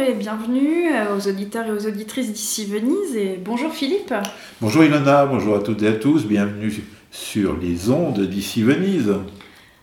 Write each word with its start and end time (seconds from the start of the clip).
et 0.00 0.14
bienvenue 0.14 0.92
euh, 0.92 1.16
aux 1.16 1.28
auditeurs 1.28 1.66
et 1.66 1.72
aux 1.72 1.86
auditrices 1.86 2.32
d'ici 2.32 2.66
Venise 2.66 3.16
et 3.16 3.36
bonjour 3.44 3.72
Philippe. 3.72 4.14
bonjour 4.60 4.84
Ilona, 4.84 5.26
bonjour 5.26 5.56
à 5.56 5.58
toutes 5.58 5.82
et 5.82 5.88
à 5.88 5.92
tous, 5.92 6.24
bienvenue 6.24 6.72
sur 7.10 7.56
les 7.56 7.90
ondes 7.90 8.20
d'ici 8.20 8.62
Venise. 8.62 9.12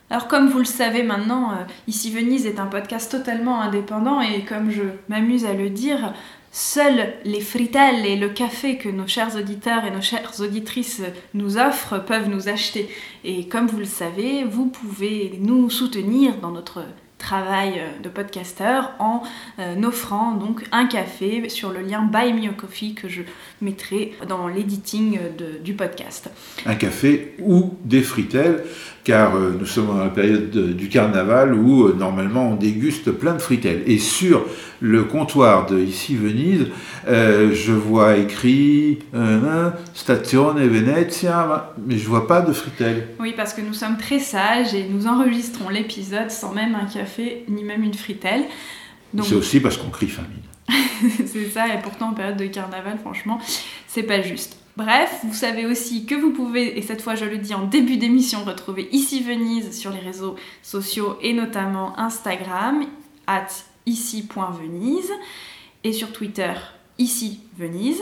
Alors 0.10 0.30
comme 0.30 0.48
vous 0.48 0.60
le 0.60 0.66
savez 0.66 1.04
maintenant, 1.04 1.52
euh, 1.52 1.64
Ici 1.88 2.12
Venise 2.12 2.46
est 2.46 2.60
un 2.60 2.68
podcast 2.68 3.12
totalement 3.12 3.60
indépendant 3.60 4.22
et 4.22 4.46
comme 4.46 4.72
je 4.72 4.84
m'amuse 5.10 5.44
à 5.44 5.54
le 5.54 5.70
dire, 5.70 6.14
seuls 6.50 7.14
les 7.26 7.42
fritelles 7.42 8.06
et 8.06 8.16
le 8.16 8.30
café 8.30 8.78
que 8.78 8.88
nos 8.88 9.08
chers 9.08 9.36
auditeurs 9.36 9.84
et 9.84 9.92
nos 9.92 10.02
chères 10.02 10.32
auditrices 10.40 11.02
nous 11.34 11.58
offrent 11.58 12.06
peuvent 12.06 12.30
nous 12.30 12.48
acheter. 12.48 12.90
Et 13.26 13.50
comme 13.50 13.68
vous 13.68 13.80
le 13.80 13.86
savez, 13.86 14.46
vous 14.46 14.68
pouvez 14.68 15.38
nous 15.42 15.70
soutenir 15.70 16.38
dans 16.38 16.52
notre 16.52 16.84
travail 17.18 17.80
euh, 17.80 18.02
de 18.04 18.10
podcasteur 18.10 18.92
en 19.00 19.24
euh, 19.60 19.82
offrant 19.84 20.34
donc 20.34 20.64
un 20.72 20.86
café 20.86 21.48
sur 21.50 21.72
le 21.72 21.82
lien 21.82 22.02
Buy 22.04 22.34
Me 22.34 22.50
a 22.50 22.54
Coffee 22.54 22.94
que 22.94 23.08
je 23.08 23.22
mettrai 23.62 24.14
dans 24.28 24.48
l'editing 24.48 25.18
de- 25.38 25.58
du 25.64 25.74
podcast. 25.74 26.30
Un 26.66 26.76
café 26.76 27.36
ou 27.42 27.76
des 27.84 28.02
fritelles, 28.02 28.64
car 29.06 29.36
euh, 29.36 29.56
nous 29.58 29.66
sommes 29.66 29.88
dans 29.88 30.04
la 30.04 30.10
période 30.10 30.50
de- 30.50 30.74
du 30.74 30.90
carnaval 30.90 31.54
où 31.54 31.86
euh, 31.86 31.96
normalement 31.98 32.50
on 32.50 32.56
déguste 32.56 33.12
plein 33.12 33.34
de 33.34 33.40
fritelles. 33.40 33.84
Et 33.86 33.98
sur 34.00 34.46
le 34.82 35.04
comptoir 35.06 35.68
de 35.68 35.80
ici 35.80 36.16
Venise, 36.18 36.66
euh, 37.08 37.54
je 37.54 37.72
vois 37.72 38.18
écrit 38.18 39.00
euh, 39.14 39.70
Stazione 39.94 40.60
Venezia, 40.68 41.72
mais 41.86 41.98
je 41.98 42.08
vois 42.08 42.28
pas 42.28 42.42
de 42.42 42.52
fritelles. 42.52 43.08
Oui, 43.20 43.34
parce 43.38 43.54
que 43.54 43.62
nous 43.62 43.74
sommes 43.74 43.98
très 43.98 44.20
sages 44.20 44.74
et 44.74 44.88
nous 44.90 45.08
enregistrons 45.08 45.70
l'épisode 45.70 46.30
sans 46.32 46.52
même 46.54 46.76
un 46.76 46.86
café 46.86 47.46
ni 47.48 47.64
même 47.64 47.84
une 47.84 47.94
fritelle. 47.94 48.44
Donc 49.14 49.28
C'est 49.28 49.36
aussi 49.36 49.60
parce 49.62 49.78
qu'on 49.78 49.90
crie 49.92 50.08
famine. 50.08 50.32
c'est 51.28 51.46
ça, 51.50 51.68
et 51.68 51.80
pourtant 51.84 52.10
en 52.10 52.14
période 52.14 52.38
de 52.38 52.48
carnaval, 52.48 52.98
franchement, 53.00 53.40
c'est 53.88 54.04
pas 54.04 54.22
juste. 54.22 54.58
Bref, 54.78 55.22
vous 55.24 55.34
savez 55.34 55.66
aussi 55.66 56.06
que 56.06 56.16
vous 56.16 56.32
pouvez, 56.32 56.78
et 56.78 56.82
cette 56.82 57.02
fois 57.02 57.16
je 57.16 57.24
le 57.24 57.38
dis 57.38 57.54
en 57.54 57.66
début 57.66 57.96
d'émission, 57.96 58.44
retrouver 58.44 58.90
Ici 58.92 59.22
Venise 59.22 59.78
sur 59.78 59.92
les 59.92 60.00
réseaux 60.00 60.36
sociaux 60.64 61.18
et 61.22 61.34
notamment 61.34 61.98
Instagram, 61.98 62.86
at 63.26 63.48
ici.venise, 63.86 65.12
et 65.84 65.94
sur 65.94 66.12
Twitter, 66.12 66.54
Ici 66.98 67.40
Venise. 67.58 68.02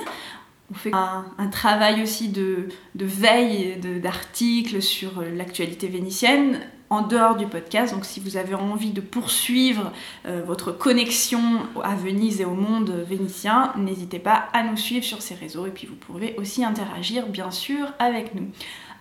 On 0.71 0.75
fait 0.75 0.91
un, 0.93 1.47
travail 1.51 2.01
aussi 2.01 2.29
de, 2.29 2.69
veille 2.95 3.77
d'articles 4.01 4.81
sur 4.81 5.21
l'actualité 5.21 5.87
vénitienne 5.87 6.61
en 6.93 7.01
dehors 7.01 7.35
du 7.35 7.47
podcast. 7.47 7.93
Donc 7.93 8.05
si 8.05 8.19
vous 8.19 8.37
avez 8.37 8.55
envie 8.55 8.91
de 8.91 9.01
poursuivre 9.01 9.91
euh, 10.25 10.43
votre 10.45 10.71
connexion 10.71 11.41
à 11.83 11.95
Venise 11.95 12.41
et 12.41 12.45
au 12.45 12.53
monde 12.53 12.91
vénitien, 13.07 13.73
n'hésitez 13.77 14.19
pas 14.19 14.45
à 14.53 14.63
nous 14.63 14.77
suivre 14.77 15.03
sur 15.03 15.21
ces 15.21 15.35
réseaux 15.35 15.65
et 15.65 15.71
puis 15.71 15.87
vous 15.87 15.95
pourrez 15.95 16.35
aussi 16.37 16.63
interagir 16.63 17.27
bien 17.27 17.51
sûr 17.51 17.87
avec 17.99 18.35
nous. 18.35 18.47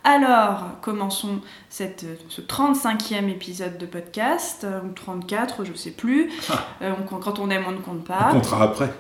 Alors, 0.05 0.81
commençons 0.81 1.41
cette, 1.69 2.05
ce 2.29 2.41
35e 2.41 3.29
épisode 3.29 3.79
de 3.79 3.87
podcast, 3.87 4.65
euh, 4.65 4.81
ou 4.85 4.93
34, 4.93 5.65
je 5.65 5.75
sais 5.75 5.93
plus. 5.93 6.29
Euh, 6.83 6.93
on 7.01 7.05
compte- 7.05 7.23
quand 7.23 7.39
on 7.39 7.49
aime, 7.51 7.65
on 7.69 7.73
ne 7.73 7.77
compte 7.79 7.99
On 8.01 8.03
pas. 8.03 8.31
comptera 8.33 8.65
après. 8.65 8.93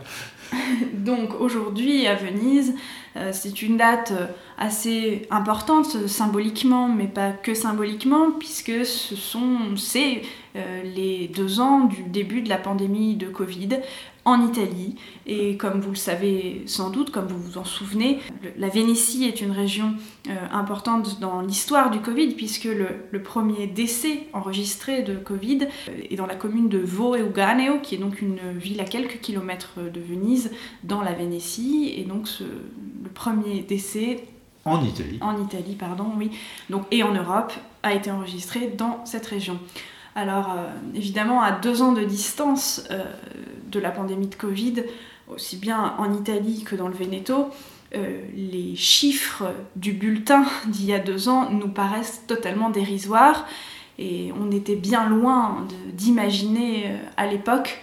Donc 0.92 1.40
aujourd'hui 1.40 2.06
à 2.06 2.14
Venise, 2.14 2.74
euh, 3.16 3.30
c'est 3.32 3.62
une 3.62 3.78
date 3.78 4.12
euh, 4.12 4.26
assez 4.58 5.26
importante 5.30 5.96
euh, 5.96 6.06
symboliquement, 6.06 6.88
mais 6.88 7.06
pas 7.08 7.32
que 7.32 7.54
symboliquement, 7.54 8.30
puisque 8.38 8.84
ce 8.86 9.16
sont 9.16 9.76
c'est 9.76 10.22
euh, 10.54 10.82
les 10.84 11.28
deux 11.28 11.58
ans 11.60 11.80
du 11.84 12.02
début 12.02 12.42
de 12.42 12.48
la 12.50 12.58
pandémie 12.58 13.16
de 13.16 13.26
Covid 13.28 13.70
en 14.24 14.40
Italie. 14.46 14.94
Et 15.26 15.56
comme 15.56 15.80
vous 15.80 15.90
le 15.90 15.96
savez 15.96 16.62
sans 16.66 16.90
doute, 16.90 17.10
comme 17.10 17.26
vous 17.26 17.40
vous 17.42 17.58
en 17.58 17.64
souvenez, 17.64 18.20
la 18.56 18.68
Vénétie 18.68 19.24
est 19.24 19.40
une 19.40 19.50
région 19.50 19.94
euh, 20.28 20.34
importante 20.52 21.18
dans 21.20 21.40
l'histoire 21.40 21.90
du 21.90 21.98
Covid, 22.00 22.34
puisque 22.34 22.64
le, 22.64 22.86
le 23.10 23.22
premier 23.22 23.66
décès 23.66 24.28
enregistré 24.32 25.02
de 25.02 25.16
Covid 25.16 25.66
euh, 25.88 25.92
est 26.10 26.16
dans 26.16 26.26
la 26.26 26.36
commune 26.36 26.68
de 26.68 26.78
Vo 26.78 27.16
Euganeo, 27.16 27.78
qui 27.82 27.96
est 27.96 27.98
donc 27.98 28.20
une 28.22 28.38
ville 28.56 28.80
à 28.80 28.84
quelques 28.84 29.20
kilomètres 29.20 29.78
de 29.92 30.00
Venise, 30.00 30.50
dans 30.84 31.02
la 31.02 31.12
Vénétie. 31.12 31.92
Et 31.96 32.04
donc 32.04 32.28
ce- 32.28 32.44
le 32.44 33.10
premier 33.12 33.62
décès 33.62 34.22
En 34.64 34.84
Italie. 34.84 35.18
en 35.20 35.42
Italie, 35.42 35.74
pardon, 35.76 36.06
oui, 36.16 36.30
donc, 36.70 36.84
et 36.92 37.02
en 37.02 37.12
Europe, 37.12 37.52
a 37.82 37.92
été 37.92 38.12
enregistré 38.12 38.68
dans 38.78 39.04
cette 39.04 39.26
région. 39.26 39.58
Alors, 40.14 40.50
euh, 40.50 40.70
évidemment, 40.94 41.42
à 41.42 41.52
deux 41.52 41.82
ans 41.82 41.92
de 41.92 42.04
distance 42.04 42.84
euh, 42.90 43.04
de 43.70 43.80
la 43.80 43.90
pandémie 43.90 44.26
de 44.26 44.34
Covid, 44.34 44.84
aussi 45.28 45.56
bien 45.56 45.94
en 45.98 46.12
Italie 46.12 46.64
que 46.64 46.76
dans 46.76 46.88
le 46.88 46.94
Veneto, 46.94 47.48
euh, 47.94 48.20
les 48.34 48.76
chiffres 48.76 49.44
du 49.76 49.92
bulletin 49.92 50.44
d'il 50.66 50.86
y 50.86 50.92
a 50.92 50.98
deux 50.98 51.28
ans 51.28 51.50
nous 51.50 51.68
paraissent 51.68 52.24
totalement 52.26 52.70
dérisoires 52.70 53.46
et 53.98 54.32
on 54.38 54.50
était 54.50 54.76
bien 54.76 55.08
loin 55.08 55.66
d'imaginer 55.92 56.96
à 57.16 57.26
l'époque 57.26 57.80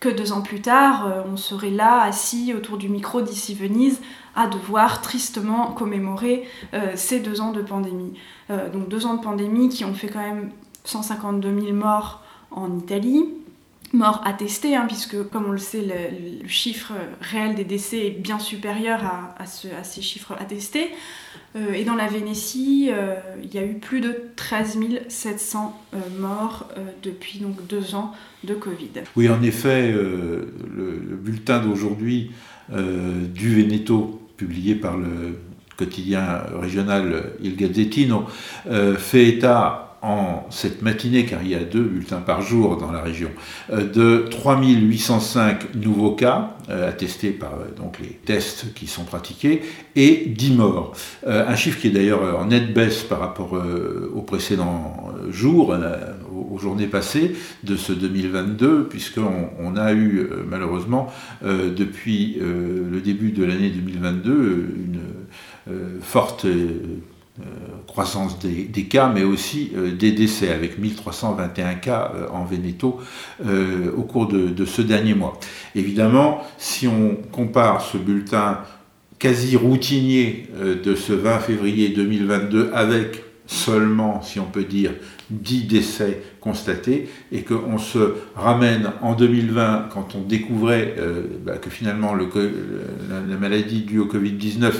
que 0.00 0.10
deux 0.10 0.32
ans 0.32 0.42
plus 0.42 0.60
tard, 0.60 1.24
on 1.32 1.38
serait 1.38 1.70
là, 1.70 2.02
assis 2.02 2.52
autour 2.54 2.76
du 2.76 2.90
micro 2.90 3.22
d'ici 3.22 3.54
Venise, 3.54 4.00
à 4.34 4.46
devoir 4.46 5.00
tristement 5.00 5.72
commémorer 5.72 6.46
ces 6.94 7.20
deux 7.20 7.40
ans 7.40 7.52
de 7.52 7.62
pandémie. 7.62 8.12
Donc 8.50 8.88
deux 8.88 9.06
ans 9.06 9.14
de 9.14 9.22
pandémie 9.22 9.70
qui 9.70 9.86
ont 9.86 9.94
fait 9.94 10.08
quand 10.08 10.20
même 10.20 10.50
152 10.86 11.60
000 11.60 11.72
morts 11.74 12.22
en 12.50 12.78
Italie, 12.78 13.24
morts 13.92 14.20
attestés, 14.24 14.74
hein, 14.76 14.84
puisque 14.86 15.22
comme 15.28 15.46
on 15.46 15.52
le 15.52 15.58
sait, 15.58 15.82
le, 15.82 16.48
chiffre 16.48 16.92
réel 17.20 17.54
des 17.54 17.64
décès 17.64 18.06
est 18.06 18.10
bien 18.10 18.38
supérieur 18.38 19.04
à, 19.04 19.34
à 19.38 19.46
ce- 19.46 19.68
à 19.68 19.84
ces 19.84 20.00
chiffres 20.02 20.34
attestés. 20.40 20.90
Euh, 21.54 21.72
et 21.72 21.84
dans 21.84 21.94
la 21.94 22.06
Vénétie, 22.06 22.90
euh, 22.90 23.14
il 23.42 23.54
y 23.54 23.58
a 23.58 23.64
eu 23.64 23.74
plus 23.74 24.00
de 24.00 24.14
13 24.36 24.78
700 25.08 25.80
euh, 25.94 25.98
morts 26.18 26.68
depuis 27.02 27.38
donc 27.38 27.66
deux 27.66 27.94
ans 27.94 28.12
de 28.44 28.54
Covid. 28.54 28.90
Oui, 29.16 29.28
en 29.28 29.42
effet, 29.42 29.92
le, 29.92 30.52
le 30.74 31.16
bulletin 31.16 31.60
d'aujourd'hui 31.60 32.30
du 32.68 33.62
Veneto, 33.62 34.20
publié 34.36 34.74
par 34.74 34.96
le 34.96 35.38
quotidien 35.76 36.42
régional 36.60 37.32
Il 37.40 37.54
Gazzettino, 37.56 38.24
fait 38.98 39.28
état 39.28 39.85
cette 40.50 40.82
matinée, 40.82 41.24
car 41.24 41.42
il 41.42 41.50
y 41.50 41.54
a 41.54 41.64
deux 41.64 41.82
bulletins 41.82 42.20
par 42.20 42.42
jour 42.42 42.76
dans 42.76 42.92
la 42.92 43.02
région, 43.02 43.30
euh, 43.72 43.86
de 43.86 44.26
3805 44.30 45.74
nouveaux 45.74 46.12
cas, 46.12 46.56
euh, 46.68 46.88
attestés 46.88 47.30
par 47.30 47.54
euh, 47.54 47.74
donc, 47.76 47.98
les 48.00 48.10
tests 48.24 48.72
qui 48.74 48.86
sont 48.86 49.04
pratiqués, 49.04 49.62
et 49.94 50.26
10 50.26 50.52
morts. 50.52 50.92
Un 51.26 51.56
chiffre 51.56 51.80
qui 51.80 51.88
est 51.88 51.90
d'ailleurs 51.90 52.38
en 52.38 52.46
nette 52.46 52.74
baisse 52.74 53.02
par 53.02 53.20
rapport 53.20 53.56
euh, 53.56 55.30
jours, 55.30 55.72
euh, 55.72 56.12
aux, 56.32 56.58
journées 56.58 56.86
passées 56.86 57.34
de 57.64 57.76
ce 57.76 57.92
2022, 57.92 58.84
puisqu'on 58.84 59.50
on 59.60 59.76
a 59.76 59.92
eu 59.92 60.28
malheureusement 60.48 61.12
depuis 61.42 62.38
le 62.40 63.00
début 63.00 63.32
de 63.32 63.44
l'année 63.44 63.70
2022 63.70 64.30
euh, 64.30 65.74
une 65.74 66.00
forte 66.00 66.46
croissance 67.86 68.38
des, 68.38 68.84
cas, 68.84 69.08
mais 69.08 69.22
aussi 69.22 69.72
euh, 69.76 69.90
des 69.92 70.12
décès, 70.12 70.50
avec 70.50 70.78
1321 70.78 71.74
cas 71.74 72.12
euh, 72.14 72.28
en 72.30 72.46
euh, 73.46 73.92
au 73.96 74.02
cours 74.02 74.26
de, 74.26 74.48
de 74.48 74.64
ce 74.64 74.82
dernier 74.82 75.14
mois. 75.14 75.38
Évidemment, 75.74 76.42
si 76.58 76.86
on 76.88 77.16
compare 77.32 77.82
ce 77.82 77.96
bulletin 77.98 78.60
quasi 79.18 79.56
routinier 79.56 80.48
euh, 80.56 80.80
de 80.82 80.94
ce 80.94 81.12
20 81.12 81.38
février 81.40 81.88
2022 81.90 82.70
avec 82.74 83.24
seulement, 83.46 84.22
si 84.22 84.40
on 84.40 84.44
peut 84.46 84.64
dire, 84.64 84.92
10 85.30 85.64
décès 85.64 86.22
constatés 86.40 87.08
et 87.32 87.42
qu'on 87.42 87.78
se 87.78 88.14
ramène 88.36 88.92
en 89.02 89.14
2020 89.14 89.88
quand 89.92 90.14
on 90.14 90.20
découvrait 90.20 90.94
euh, 90.98 91.22
bah, 91.44 91.56
que 91.56 91.68
finalement 91.70 92.14
le, 92.14 92.26
co- 92.26 92.38
la, 92.40 93.20
la 93.28 93.36
maladie 93.36 93.80
due 93.82 93.98
au 93.98 94.06
Covid-19 94.06 94.72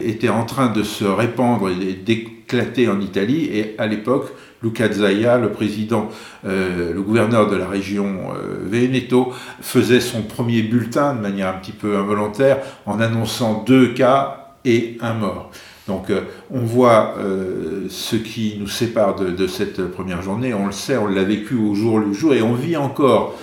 était 0.00 0.28
en 0.28 0.44
train 0.44 0.70
de 0.72 0.82
se 0.84 1.04
répandre 1.04 1.68
et 1.70 1.94
d'éclater 1.94 2.88
en 2.88 3.00
Italie 3.00 3.46
et 3.52 3.74
à 3.78 3.86
l'époque 3.86 4.28
Luca 4.62 4.90
Zaya, 4.92 5.38
le 5.38 5.50
président, 5.52 6.08
le 6.44 7.00
gouverneur 7.00 7.48
de 7.48 7.54
la 7.54 7.68
région 7.68 8.32
Veneto, 8.64 9.32
faisait 9.60 10.00
son 10.00 10.22
premier 10.22 10.62
bulletin 10.62 11.14
de 11.14 11.20
manière 11.20 11.48
un 11.48 11.58
petit 11.58 11.70
peu 11.72 11.96
involontaire 11.96 12.58
en 12.84 13.00
annonçant 13.00 13.62
deux 13.64 13.94
cas 13.94 14.56
et 14.64 14.98
un 15.00 15.14
mort. 15.14 15.52
Donc 15.88 16.10
euh, 16.10 16.20
on 16.50 16.60
voit 16.60 17.14
euh, 17.18 17.86
ce 17.88 18.14
qui 18.14 18.56
nous 18.60 18.68
sépare 18.68 19.16
de, 19.16 19.46
cette 19.46 19.90
première 19.90 20.22
journée, 20.22 20.54
on 20.54 20.66
le 20.66 20.72
sait, 20.72 20.96
on 20.96 21.08
l'a 21.08 21.24
vécu 21.24 21.54
au 21.56 21.74
jour 21.74 21.98
le 21.98 22.12
jour 22.12 22.34
et 22.34 22.42
on 22.42 22.52
vit 22.52 22.76
encore 22.76 23.34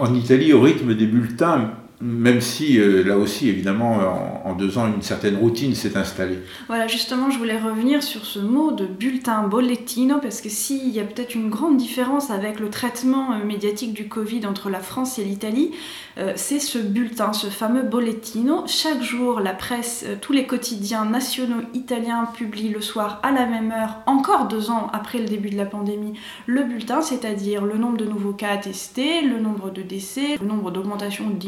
en, 0.00 0.14
Italie 0.14 0.52
au 0.52 0.60
rythme 0.60 0.94
des 0.94 1.06
bulletins 1.06 1.70
même 2.02 2.40
si 2.40 2.80
euh, 2.80 3.04
là 3.04 3.16
aussi, 3.16 3.48
évidemment, 3.48 4.00
en, 4.44 4.54
deux 4.54 4.76
ans, 4.76 4.88
une 4.88 5.02
certaine 5.02 5.36
routine 5.36 5.74
s'est 5.76 5.96
installée. 5.96 6.40
Voilà, 6.66 6.88
justement, 6.88 7.30
je 7.30 7.38
voulais 7.38 7.58
revenir 7.58 8.02
sur 8.02 8.24
ce 8.24 8.40
mot 8.40 8.72
de 8.72 8.86
bulletin 8.86 9.46
bollettino, 9.46 10.18
parce 10.18 10.40
que 10.40 10.48
s'il 10.48 10.88
y 10.88 10.98
a 10.98 11.04
peut-être 11.04 11.36
une 11.36 11.48
grande 11.48 11.76
différence 11.76 12.30
avec 12.30 12.58
le 12.58 12.70
traitement 12.70 13.32
euh, 13.32 13.44
médiatique 13.44 13.94
du 13.94 14.08
Covid 14.08 14.46
entre 14.46 14.68
la 14.68 14.80
France 14.80 15.20
et 15.20 15.24
l'Italie, 15.24 15.70
euh, 16.18 16.32
c'est 16.34 16.58
ce 16.58 16.78
bulletin, 16.78 17.32
ce 17.32 17.46
fameux 17.46 17.82
bollettino. 17.82 18.64
Chaque 18.66 19.02
jour, 19.02 19.38
la 19.38 19.54
presse, 19.54 20.04
tous 20.20 20.32
les 20.32 20.46
quotidiens 20.46 21.04
nationaux 21.04 21.62
italiens 21.72 22.28
publient 22.34 22.70
le 22.70 22.80
soir 22.80 23.20
à 23.22 23.30
la 23.30 23.46
même 23.46 23.70
heure, 23.70 24.00
encore 24.06 24.48
deux 24.48 24.70
ans 24.70 24.90
après 24.92 25.18
le 25.18 25.26
début 25.26 25.50
de 25.50 25.56
la 25.56 25.66
pandémie, 25.66 26.14
le 26.46 26.64
bulletin, 26.64 27.00
c'est-à-dire 27.00 27.64
le 27.64 27.78
nombre 27.78 27.96
de 27.96 28.06
nouveaux 28.06 28.32
cas 28.32 28.50
attestés, 28.50 29.22
le 29.22 29.38
nombre 29.38 29.70
de 29.70 29.82
décès, 29.82 30.36
le 30.40 30.46
nombre 30.46 30.72
d'augmentation 30.72 31.26
ou 31.26 31.32
de 31.32 31.38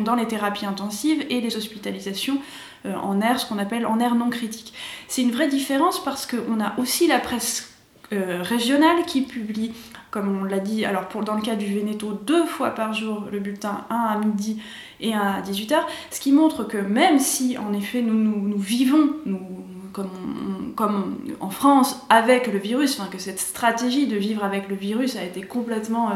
dans 0.00 0.14
les 0.14 0.26
thérapies 0.26 0.66
intensives 0.66 1.24
et 1.30 1.40
les 1.40 1.56
hospitalisations 1.56 2.38
euh, 2.86 2.94
en 2.94 3.20
air, 3.20 3.38
ce 3.38 3.46
qu'on 3.46 3.58
appelle 3.58 3.86
en 3.86 4.00
air 4.00 4.14
non 4.14 4.30
critique. 4.30 4.72
C'est 5.08 5.22
une 5.22 5.32
vraie 5.32 5.48
différence 5.48 6.02
parce 6.02 6.26
qu'on 6.26 6.60
a 6.60 6.78
aussi 6.78 7.06
la 7.06 7.18
presse 7.18 7.70
euh, 8.12 8.42
régionale 8.42 9.04
qui 9.06 9.22
publie, 9.22 9.72
comme 10.10 10.40
on 10.40 10.44
l'a 10.44 10.58
dit, 10.58 10.84
alors 10.84 11.06
pour, 11.06 11.22
dans 11.22 11.36
le 11.36 11.42
cas 11.42 11.54
du 11.54 11.66
Veneto, 11.66 12.12
deux 12.12 12.44
fois 12.44 12.70
par 12.70 12.92
jour 12.92 13.26
le 13.30 13.38
bulletin, 13.38 13.84
un 13.88 14.02
à 14.02 14.18
midi 14.18 14.60
et 14.98 15.14
un 15.14 15.20
à 15.20 15.40
18h, 15.42 15.76
ce 16.10 16.18
qui 16.18 16.32
montre 16.32 16.64
que 16.64 16.78
même 16.78 17.20
si 17.20 17.56
en 17.56 17.72
effet 17.72 18.02
nous, 18.02 18.14
nous, 18.14 18.58
vivons, 18.58 19.10
nous, 19.26 19.40
comme, 19.92 21.18
en 21.40 21.50
France 21.50 22.00
avec 22.08 22.46
le 22.46 22.58
virus, 22.58 23.00
que 23.10 23.18
cette 23.18 23.40
stratégie 23.40 24.06
de 24.06 24.16
vivre 24.16 24.44
avec 24.44 24.68
le 24.68 24.76
virus 24.76 25.16
a 25.16 25.24
été 25.24 25.42
complètement 25.42 26.10
euh, 26.10 26.14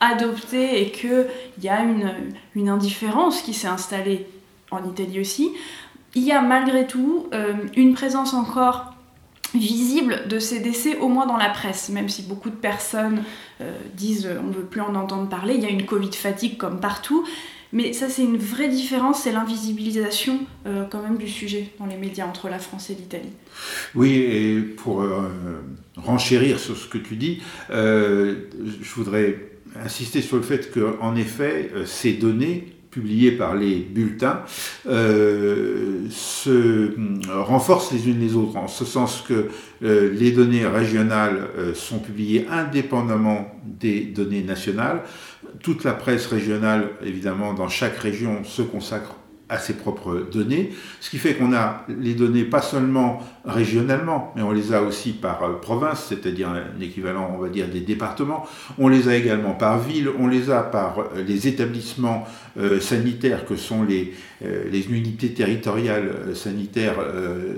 adoptée 0.00 0.82
et 0.82 0.90
qu'il 0.90 1.26
y 1.62 1.68
a 1.68 1.82
une, 1.82 2.12
une 2.54 2.68
indifférence 2.68 3.42
qui 3.42 3.54
s'est 3.54 3.68
installée 3.68 4.26
en 4.70 4.84
Italie 4.88 5.20
aussi, 5.20 5.52
il 6.14 6.22
y 6.22 6.32
a 6.32 6.40
malgré 6.40 6.86
tout 6.86 7.26
euh, 7.34 7.54
une 7.76 7.94
présence 7.94 8.34
encore 8.34 8.94
visible 9.54 10.26
de 10.28 10.38
ces 10.38 10.60
décès, 10.60 10.98
au 10.98 11.08
moins 11.08 11.26
dans 11.26 11.36
la 11.36 11.50
presse, 11.50 11.88
même 11.88 12.08
si 12.08 12.22
beaucoup 12.22 12.50
de 12.50 12.56
personnes 12.56 13.22
euh, 13.60 13.72
disent 13.94 14.28
on 14.42 14.48
ne 14.48 14.52
veut 14.52 14.64
plus 14.64 14.80
en 14.80 14.94
entendre 14.94 15.28
parler, 15.28 15.54
il 15.54 15.62
y 15.62 15.66
a 15.66 15.70
une 15.70 15.86
Covid 15.86 16.12
fatigue 16.12 16.56
comme 16.56 16.80
partout, 16.80 17.24
mais 17.72 17.92
ça, 17.92 18.08
c'est 18.08 18.22
une 18.22 18.36
vraie 18.36 18.68
différence, 18.68 19.22
c'est 19.22 19.32
l'invisibilisation 19.32 20.40
euh, 20.66 20.84
quand 20.90 21.02
même 21.02 21.18
du 21.18 21.28
sujet 21.28 21.70
dans 21.78 21.86
les 21.86 21.96
médias 21.96 22.26
entre 22.26 22.48
la 22.48 22.58
France 22.58 22.90
et 22.90 22.94
l'Italie. 22.94 23.32
Oui, 23.94 24.14
et 24.14 24.60
pour 24.60 25.02
euh, 25.02 25.30
renchérir 25.96 26.58
sur 26.58 26.76
ce 26.76 26.86
que 26.86 26.98
tu 26.98 27.16
dis, 27.16 27.42
euh, 27.70 28.36
je 28.80 28.94
voudrais 28.94 29.50
insister 29.82 30.22
sur 30.22 30.36
le 30.36 30.42
fait 30.42 30.72
qu'en 30.72 31.16
effet, 31.16 31.70
ces 31.84 32.14
données 32.14 32.75
publiées 32.96 33.32
par 33.32 33.54
les 33.54 33.76
bulletins 33.76 34.40
se 36.10 36.90
renforcent 37.30 37.92
les 37.92 38.08
unes 38.08 38.20
les 38.20 38.34
autres, 38.34 38.56
en 38.56 38.68
ce 38.68 38.86
sens 38.86 39.22
que 39.28 39.50
les 39.82 40.30
données 40.32 40.66
régionales 40.66 41.48
sont 41.74 41.98
publiées 41.98 42.46
indépendamment 42.50 43.60
des 43.64 44.00
données 44.00 44.42
nationales, 44.42 45.02
toute 45.62 45.84
la 45.84 45.92
presse 45.92 46.26
régionale, 46.26 46.90
évidemment, 47.04 47.52
dans 47.52 47.68
chaque 47.68 47.98
région, 47.98 48.44
se 48.44 48.62
consacre 48.62 49.14
à 49.48 49.58
ses 49.58 49.74
propres 49.74 50.26
données, 50.32 50.72
ce 51.00 51.08
qui 51.08 51.18
fait 51.18 51.34
qu'on 51.34 51.52
a 51.54 51.84
les 51.88 52.14
données 52.14 52.44
pas 52.44 52.62
seulement 52.62 53.22
régionalement, 53.44 54.32
mais 54.34 54.42
on 54.42 54.50
les 54.50 54.72
a 54.72 54.82
aussi 54.82 55.12
par 55.12 55.42
euh, 55.44 55.60
province, 55.60 56.06
c'est-à-dire 56.08 56.48
un 56.48 56.80
équivalent, 56.80 57.32
on 57.32 57.38
va 57.38 57.48
dire, 57.48 57.68
des 57.68 57.80
départements, 57.80 58.44
on 58.78 58.88
les 58.88 59.08
a 59.08 59.14
également 59.14 59.52
par 59.52 59.78
ville, 59.78 60.08
on 60.18 60.26
les 60.26 60.50
a 60.50 60.62
par 60.62 60.98
euh, 60.98 61.22
les 61.24 61.46
établissements 61.46 62.26
euh, 62.58 62.80
sanitaires 62.80 63.44
que 63.44 63.54
sont 63.54 63.84
les, 63.84 64.14
les 64.40 64.90
unités 64.90 65.32
territoriales 65.32 66.34
sanitaires 66.34 66.96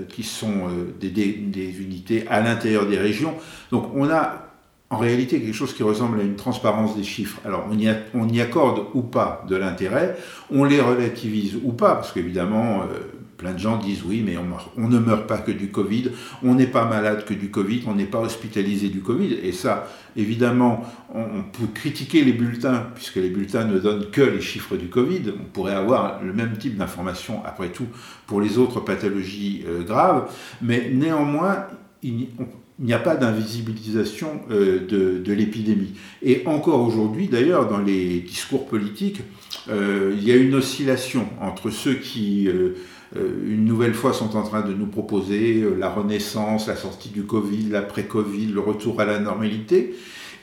qui 0.07 0.23
sont 0.23 0.67
des, 0.99 1.09
des 1.09 1.81
unités 1.81 2.25
à 2.29 2.41
l'intérieur 2.41 2.85
des 2.85 2.97
régions. 2.97 3.35
Donc 3.71 3.91
on 3.95 4.09
a 4.09 4.48
en 4.89 4.97
réalité 4.97 5.39
quelque 5.39 5.53
chose 5.53 5.73
qui 5.73 5.83
ressemble 5.83 6.19
à 6.19 6.23
une 6.23 6.35
transparence 6.35 6.95
des 6.95 7.03
chiffres. 7.03 7.39
Alors 7.45 7.67
on 7.69 8.27
y, 8.27 8.41
accorde 8.41 8.85
ou 8.93 9.01
pas 9.01 9.45
de 9.47 9.55
l'intérêt, 9.55 10.17
on 10.51 10.63
les 10.63 10.81
relativise 10.81 11.57
ou 11.63 11.73
pas, 11.73 11.95
parce 11.95 12.11
qu'évidemment, 12.11 12.81
euh, 12.81 12.99
plein 13.37 13.53
de 13.53 13.59
gens 13.59 13.77
disent 13.77 14.03
oui, 14.03 14.21
mais 14.25 14.35
on, 14.37 14.87
ne 14.87 14.99
meurt 14.99 15.25
pas 15.25 15.37
que 15.37 15.51
du 15.51 15.69
Covid, 15.69 16.11
on 16.43 16.55
n'est 16.55 16.67
pas 16.67 16.85
malade 16.85 17.23
que 17.23 17.33
du 17.33 17.49
Covid, 17.49 17.83
on 17.87 17.95
n'est 17.95 18.05
pas 18.05 18.19
hospitalisé 18.19 18.89
du 18.89 18.99
Covid. 18.99 19.33
Et 19.43 19.53
ça, 19.53 19.87
évidemment, 20.17 20.83
on, 21.13 21.43
peut 21.43 21.67
critiquer 21.73 22.23
les 22.23 22.33
bulletins, 22.33 22.87
puisque 22.95 23.15
les 23.15 23.29
bulletins 23.29 23.63
ne 23.63 23.79
donnent 23.79 24.09
que 24.11 24.21
les 24.21 24.41
chiffres 24.41 24.75
du 24.75 24.89
Covid. 24.89 25.33
On 25.39 25.45
pourrait 25.45 25.75
avoir 25.75 26.21
le 26.21 26.33
même 26.33 26.57
type 26.57 26.77
d'information, 26.77 27.41
après 27.45 27.69
tout, 27.69 27.87
pour 28.27 28.41
les 28.41 28.57
autres 28.57 28.81
pathologies 28.81 29.63
euh, 29.67 29.83
graves, 29.83 30.29
mais 30.61 30.89
néanmoins, 30.91 31.67
on, 32.03 32.45
il 32.79 32.85
n'y 32.85 32.93
a 32.93 32.99
pas 32.99 33.15
d'invisibilisation 33.15 34.41
euh, 34.51 34.79
de, 34.87 35.33
l'épidémie. 35.33 35.93
Et 36.23 36.43
encore 36.45 36.81
aujourd'hui, 36.81 37.27
d'ailleurs, 37.27 37.67
dans 37.67 37.79
les 37.79 38.21
discours 38.21 38.65
politiques, 38.67 39.21
euh, 39.69 40.15
il 40.17 40.23
y 40.23 40.31
a 40.31 40.35
une 40.35 40.55
oscillation 40.55 41.27
entre 41.41 41.69
ceux 41.71 41.95
qui, 41.95 42.47
euh, 42.47 42.75
une 43.15 43.65
nouvelle 43.65 43.93
fois, 43.93 44.13
sont 44.13 44.37
en 44.37 44.43
train 44.43 44.61
de 44.61 44.73
nous 44.73 44.85
proposer 44.85 45.65
la 45.77 45.89
renaissance, 45.89 46.67
la 46.67 46.77
sortie 46.77 47.09
du 47.09 47.23
Covid, 47.23 47.67
l'après-Covid, 47.69 48.47
le 48.47 48.61
retour 48.61 49.01
à 49.01 49.05
la 49.05 49.19
normalité, 49.19 49.95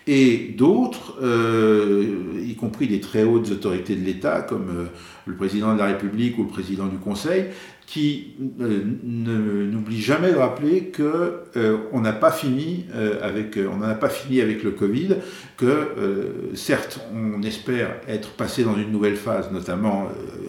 et 0.08 0.54
d'autres, 0.56 1.18
y 2.40 2.54
compris 2.54 2.86
des 2.86 3.00
très 3.00 3.24
hautes 3.24 3.50
autorités 3.50 3.96
de 3.96 4.04
l'État, 4.04 4.40
comme 4.42 4.88
le 5.24 5.34
président 5.34 5.74
de 5.74 5.78
la 5.78 5.86
République 5.86 6.38
ou 6.38 6.42
le 6.42 6.48
président 6.48 6.86
du 6.86 6.96
Conseil, 6.96 7.46
qui 7.86 8.34
euh, 8.60 8.82
n'oublie 9.04 10.02
jamais 10.02 10.32
de 10.32 10.36
rappeler 10.36 10.86
que 10.86 11.42
euh, 11.56 11.78
on 11.92 12.00
n'a 12.00 12.12
pas 12.12 12.32
fini 12.32 12.86
euh, 12.94 13.20
avec 13.22 13.56
on 13.56 13.76
n'en 13.76 13.88
a 13.88 13.94
pas 13.94 14.08
fini 14.08 14.40
avec 14.40 14.64
le 14.64 14.72
Covid, 14.72 15.16
que 15.56 16.50
certes 16.54 17.00
on 17.14 17.42
espère 17.42 18.00
être 18.08 18.30
passé 18.30 18.64
dans 18.64 18.76
une 18.76 18.90
nouvelle 18.90 19.16
phase, 19.16 19.50
notamment 19.52 20.08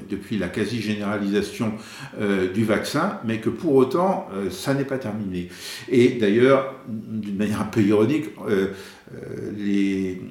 depuis 0.10 0.38
la 0.38 0.48
quasi 0.48 0.82
généralisation 0.82 1.74
du 2.54 2.66
vaccin, 2.66 3.20
mais 3.24 3.38
que 3.38 3.50
pour 3.50 3.76
autant 3.76 4.28
ça 4.50 4.74
n'est 4.74 4.84
pas 4.84 4.98
terminé. 4.98 5.48
Et 5.90 6.18
d'ailleurs, 6.20 6.76
d'une 6.90 7.38
manière 7.38 7.62
un 7.62 7.66
peu 7.66 7.82
ironique, 7.82 8.26
les, 9.58 10.22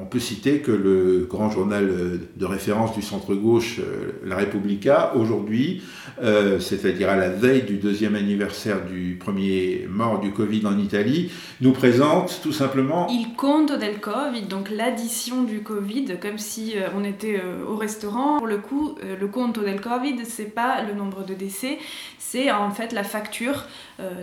on 0.00 0.06
peut 0.06 0.20
citer 0.20 0.60
que 0.60 0.70
le 0.70 1.26
grand 1.28 1.50
journal 1.50 1.90
de 2.36 2.46
référence 2.46 2.94
du 2.94 3.02
centre 3.02 3.34
gauche, 3.34 3.80
La 4.24 4.36
Repubblica, 4.36 5.12
aujourd'hui 5.16 5.82
euh, 6.22 6.58
c'est-à-dire 6.58 7.10
à 7.10 7.16
la 7.16 7.28
veille 7.28 7.62
du 7.62 7.76
deuxième 7.76 8.14
anniversaire 8.14 8.84
du 8.84 9.16
premier 9.20 9.86
mort 9.88 10.20
du 10.20 10.32
Covid 10.32 10.66
en 10.66 10.76
Italie, 10.78 11.30
nous 11.60 11.72
présente 11.72 12.40
tout 12.42 12.52
simplement... 12.52 13.06
Il 13.08 13.34
compte 13.36 13.72
del 13.72 14.00
Covid, 14.00 14.42
donc 14.42 14.70
l'addition 14.70 15.44
du 15.44 15.60
Covid, 15.60 16.16
comme 16.20 16.38
si 16.38 16.74
euh, 16.76 16.88
on 16.96 17.04
était 17.04 17.40
euh, 17.42 17.64
au 17.68 17.76
restaurant. 17.76 18.38
Pour 18.38 18.46
le 18.46 18.58
coup, 18.58 18.96
le 19.02 19.28
compte 19.28 19.60
del 19.60 19.80
Covid, 19.80 20.16
c'est 20.24 20.52
pas 20.54 20.82
le 20.82 20.94
nombre 20.94 21.24
de 21.24 21.34
décès, 21.34 21.78
c'est 22.18 22.50
en 22.50 22.70
fait 22.70 22.92
la 22.92 23.04
facture. 23.04 23.64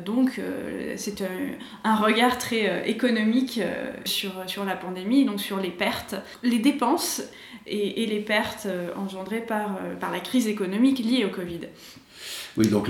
Donc 0.06 0.40
c'est 0.96 1.22
un, 1.84 1.96
regard 1.96 2.38
très 2.38 2.90
économique 2.90 3.60
sur, 4.06 4.32
sur 4.48 4.64
la 4.66 4.76
pandémie, 4.76 5.26
donc 5.26 5.40
sur 5.42 5.60
les 5.60 5.70
pertes, 5.70 6.16
les 6.44 6.60
dépenses 6.60 7.22
et, 7.68 8.06
les 8.06 8.20
pertes 8.20 8.68
engendrées 8.96 9.42
par, 9.42 9.80
par 10.00 10.12
la 10.12 10.20
crise 10.20 10.48
économique 10.48 11.00
liée 11.00 11.26
au 11.26 11.30
Covid. 11.30 11.62
Oui, 12.58 12.68
donc 12.68 12.88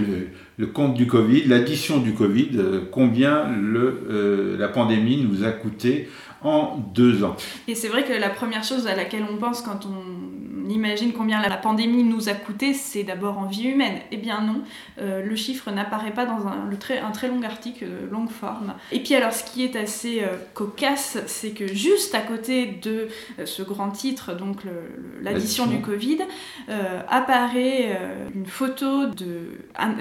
le, 0.58 0.68
compte 0.68 0.94
du 0.94 1.08
Covid, 1.08 1.46
l'addition 1.46 1.98
du 1.98 2.14
Covid, 2.14 2.50
euh, 2.56 2.82
combien 2.92 3.50
le, 3.50 4.06
euh, 4.10 4.58
la 4.58 4.68
pandémie 4.68 5.18
nous 5.18 5.44
a 5.44 5.52
coûté 5.52 6.08
en 6.44 6.78
deux 6.94 7.24
ans. 7.24 7.36
Et 7.68 7.74
c'est 7.74 7.88
vrai 7.88 8.04
que 8.04 8.14
la 8.14 8.30
première 8.30 8.64
chose 8.64 8.86
à 8.86 8.96
laquelle 8.96 9.26
on 9.30 9.38
pense 9.38 9.62
quand 9.62 9.88
on 9.88 10.35
imagine 10.70 11.14
combien 11.14 11.42
la 11.42 11.58
pandémie 11.58 12.04
nous 12.04 12.30
a 12.30 12.34
coûté, 12.34 12.74
c'est 12.74 13.04
d'abord 13.04 13.38
en 13.38 13.46
vie 13.46 13.68
humaine. 13.68 14.00
Eh 14.12 14.18
bien 14.18 14.42
non, 14.42 14.62
le 14.98 15.36
chiffre 15.36 15.72
n'apparaît 15.72 16.12
pas 16.12 16.26
dans 16.26 16.48
un, 16.48 16.70
un, 16.70 17.12
très 17.12 17.28
long 17.28 17.42
article 17.44 17.86
de 17.86 18.12
longue 18.12 18.30
forme. 18.30 18.74
Et 18.92 19.00
puis 19.00 19.16
alors 19.16 19.34
ce 19.34 19.44
qui 19.44 19.64
est 19.64 19.76
assez 19.76 20.24
cocasse, 20.54 21.18
c'est 21.28 21.52
que 21.52 21.68
juste 21.68 22.16
à 22.16 22.22
côté 22.22 22.68
de 22.82 23.08
ce 23.46 23.62
grand 23.62 23.90
titre, 23.90 24.34
donc 24.34 24.62
l'addition 25.22 25.68
du 25.68 25.80
Covid, 25.82 26.20
apparaît 27.10 28.00
une 28.34 28.46
photo 28.46 29.08
de, 29.08 29.60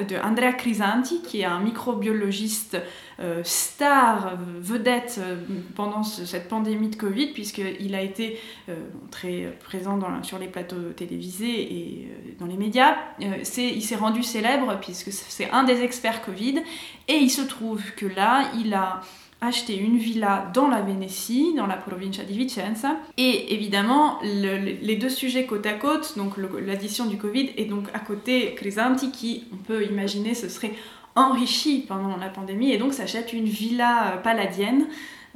de 0.08 0.16
Andrea 0.22 0.52
Crisanti, 0.52 1.22
qui 1.22 1.40
est 1.40 1.44
un 1.44 1.60
microbiologiste 1.60 2.78
euh, 3.20 3.42
star, 3.44 4.36
vedette 4.60 5.20
euh, 5.22 5.36
pendant 5.76 6.02
cette 6.02 6.48
pandémie 6.48 6.88
de 6.88 6.96
Covid, 6.96 7.28
puisqu'il 7.28 7.94
a 7.94 8.02
été 8.02 8.40
euh, 8.68 8.74
très 9.10 9.56
présent 9.64 10.00
sur 10.22 10.38
les 10.38 10.48
plateaux 10.54 10.92
télévisés 10.96 11.60
et 11.76 12.08
dans 12.38 12.46
les 12.46 12.56
médias. 12.56 12.94
il 13.18 13.82
s'est 13.82 13.96
rendu 13.96 14.22
célèbre 14.22 14.78
puisque 14.80 15.10
c'est 15.12 15.50
un 15.50 15.64
des 15.64 15.82
experts 15.82 16.24
Covid, 16.24 16.62
et 17.08 17.14
il 17.14 17.30
se 17.30 17.42
trouve 17.42 17.82
que 17.96 18.06
là, 18.06 18.50
il 18.60 18.72
a 18.72 19.00
acheté 19.40 19.76
une 19.76 19.98
villa 19.98 20.50
dans 20.54 20.68
la 20.68 20.80
Vénétie, 20.80 21.54
dans 21.56 21.66
la 21.66 21.76
provincia 21.76 22.22
di 22.24 22.38
Vicenza. 22.38 22.96
Et 23.18 23.52
évidemment, 23.52 24.20
les 24.22 24.96
deux 24.96 25.08
sujets 25.08 25.44
côte 25.44 25.66
à 25.66 25.74
côte, 25.74 26.14
donc 26.16 26.34
l'addition 26.64 27.06
du 27.06 27.18
Covid, 27.18 27.50
et 27.56 27.64
donc 27.64 27.88
à 27.92 27.98
côté 27.98 28.54
Crisanti, 28.54 29.10
qui, 29.10 29.44
on 29.52 29.56
peut 29.56 29.84
imaginer, 29.84 30.34
ce 30.34 30.48
serait 30.48 30.74
enrichi 31.16 31.84
pendant 31.86 32.16
la 32.16 32.28
pandémie 32.28 32.72
et 32.72 32.78
donc 32.78 32.92
s'achète 32.92 33.32
une 33.32 33.44
villa 33.44 34.14
euh, 34.14 34.16
paladienne, 34.16 34.86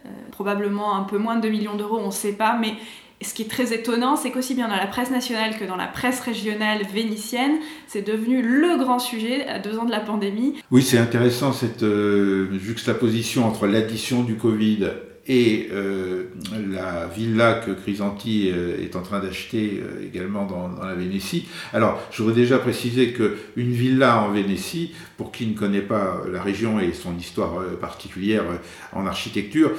euh, 0.05 0.09
probablement 0.33 0.97
un 0.97 1.05
peu 1.05 1.19
moins 1.19 1.37
de 1.37 1.43
2 1.43 1.49
millions 1.51 1.77
d'euros, 1.77 1.99
on 2.01 2.07
ne 2.07 2.13
sait 2.13 2.33
pas, 2.33 2.57
mais 2.59 2.75
ce 3.21 3.35
qui 3.35 3.43
est 3.43 3.51
très 3.51 3.73
étonnant, 3.73 4.17
c'est 4.17 4.31
qu'aussi 4.31 4.55
bien 4.55 4.69
dans 4.69 4.77
la 4.77 4.87
presse 4.87 5.11
nationale 5.11 5.59
que 5.59 5.65
dans 5.65 5.77
la 5.77 5.89
presse 5.89 6.21
régionale 6.21 6.83
vénitienne, 6.93 7.59
c'est 7.87 8.07
devenu 8.07 8.43
le 8.43 8.79
grand 8.79 8.99
sujet 8.99 9.47
à 9.47 9.59
deux 9.59 9.79
ans 9.79 9.85
de 9.85 9.91
la 9.91 10.01
pandémie. 10.01 10.55
Oui, 10.71 10.83
c'est 10.83 10.99
intéressant 10.99 11.53
cette 11.53 11.83
euh, 11.83 12.59
juxtaposition 12.59 13.45
entre 13.47 13.67
l'addition 13.67 14.23
du 14.23 14.37
Covid 14.37 14.91
et 15.29 15.69
euh, 15.73 16.25
la 16.73 17.07
villa 17.07 17.61
que 17.65 17.71
Crisanti 17.71 18.51
euh, 18.51 18.83
est 18.83 18.97
en 18.97 19.03
train 19.03 19.21
d'acheter 19.21 19.83
euh, 19.83 20.07
également 20.07 20.47
dans, 20.47 20.83
la 20.83 20.95
Vénétie. 20.95 21.47
Alors, 21.75 22.01
je 22.11 22.23
voudrais 22.23 22.41
déjà 22.41 22.59
préciser 22.59 23.13
qu'une 23.13 23.73
villa 23.73 24.23
en 24.23 24.31
Vénétie, 24.31 24.95
pour 25.19 25.33
qui 25.33 25.47
ne 25.47 25.55
connaît 25.55 25.83
pas 25.83 26.23
la 26.33 26.43
région 26.43 26.81
et 26.81 26.93
son 26.93 27.17
histoire 27.17 27.63
particulière 27.81 28.45
en 28.93 29.07
architecture, 29.07 29.73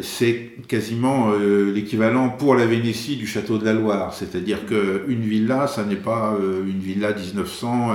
c'est 0.00 0.50
quasiment 0.66 1.32
l'équivalent 1.72 2.30
pour 2.30 2.56
la 2.56 2.66
Vénétie 2.66 3.16
du 3.16 3.26
château 3.26 3.58
de 3.58 3.64
la 3.64 3.72
Loire. 3.72 4.12
C'est-à-dire 4.12 4.66
qu'une 4.66 5.22
villa, 5.22 5.68
ça 5.68 5.84
n'est 5.84 5.94
pas 5.94 6.36
une 6.66 6.80
villa 6.80 7.14
1900 7.14 7.94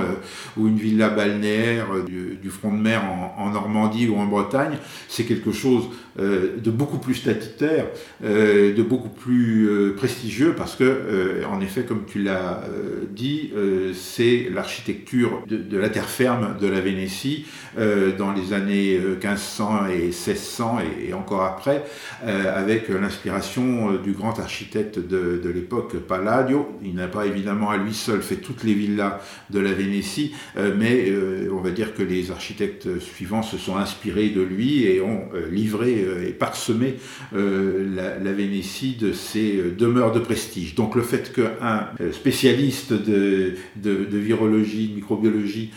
ou 0.56 0.66
une 0.66 0.78
villa 0.78 1.10
balnéaire 1.10 1.88
du, 2.06 2.50
front 2.50 2.72
de 2.72 2.80
mer 2.80 3.04
en, 3.04 3.34
en 3.38 3.50
Normandie 3.50 4.08
ou 4.08 4.16
en 4.16 4.26
Bretagne. 4.26 4.78
C'est 5.08 5.24
quelque 5.24 5.52
chose 5.52 5.84
de 6.18 6.70
beaucoup 6.70 6.98
plus 6.98 7.14
statutaire, 7.14 7.86
euh, 8.24 8.74
de 8.74 8.82
beaucoup 8.82 9.08
plus 9.08 9.68
euh, 9.68 9.94
prestigieux, 9.94 10.54
parce 10.56 10.74
que, 10.76 10.84
euh, 10.84 11.44
en 11.50 11.60
effet, 11.60 11.82
comme 11.82 12.04
tu 12.06 12.22
l'as 12.22 12.62
dit, 13.10 13.52
c'est 13.94 14.48
l'architecture 14.52 15.42
de, 15.46 15.78
la 15.78 15.88
terre 15.88 16.08
ferme 16.08 16.56
de 16.60 16.66
la 16.66 16.80
Vénétie 16.80 17.46
dans 17.76 18.32
les 18.32 18.52
années 18.52 18.98
1500 18.98 19.86
et 19.86 20.06
1600 20.06 20.78
et, 21.06 21.14
encore 21.14 21.42
après, 21.42 21.84
avec 22.24 22.88
l'inspiration 22.88 23.94
du 23.94 24.12
grand 24.12 24.38
architecte 24.38 24.98
de, 24.98 25.40
de 25.42 25.50
l'époque, 25.50 25.96
Palladio. 25.96 26.68
Il 26.82 26.94
n'a 26.94 27.08
pas 27.08 27.26
évidemment 27.26 27.70
à 27.70 27.76
lui 27.76 27.94
seul 27.94 28.22
fait 28.22 28.36
toutes 28.36 28.64
les 28.64 28.74
villas 28.74 29.20
de 29.50 29.60
la 29.60 29.72
Vénétie, 29.72 30.34
mais 30.76 31.12
on 31.52 31.60
va 31.60 31.70
dire 31.70 31.94
que 31.94 32.02
les 32.02 32.30
architectes 32.30 32.98
suivants 33.00 33.42
se 33.42 33.56
sont 33.56 33.76
inspirés 33.76 34.28
de 34.28 34.42
lui 34.42 34.84
et 34.84 35.00
ont 35.00 35.28
livré 35.50 36.06
et 36.26 36.32
parsemé 36.32 36.96
euh, 37.34 38.18
la, 38.22 38.32
Vénétie 38.32 38.96
de 39.00 39.12
ses 39.12 39.56
euh, 39.56 39.74
demeures 39.76 40.12
de 40.12 40.20
prestige. 40.20 40.74
Donc 40.74 40.94
le 40.94 41.02
fait 41.02 41.32
qu'un 41.32 41.88
euh, 42.00 42.12
spécialiste 42.12 42.92
de, 42.92 43.54
virologie, 43.76 44.88
de 44.88 44.94
microbiologie, 44.96 45.70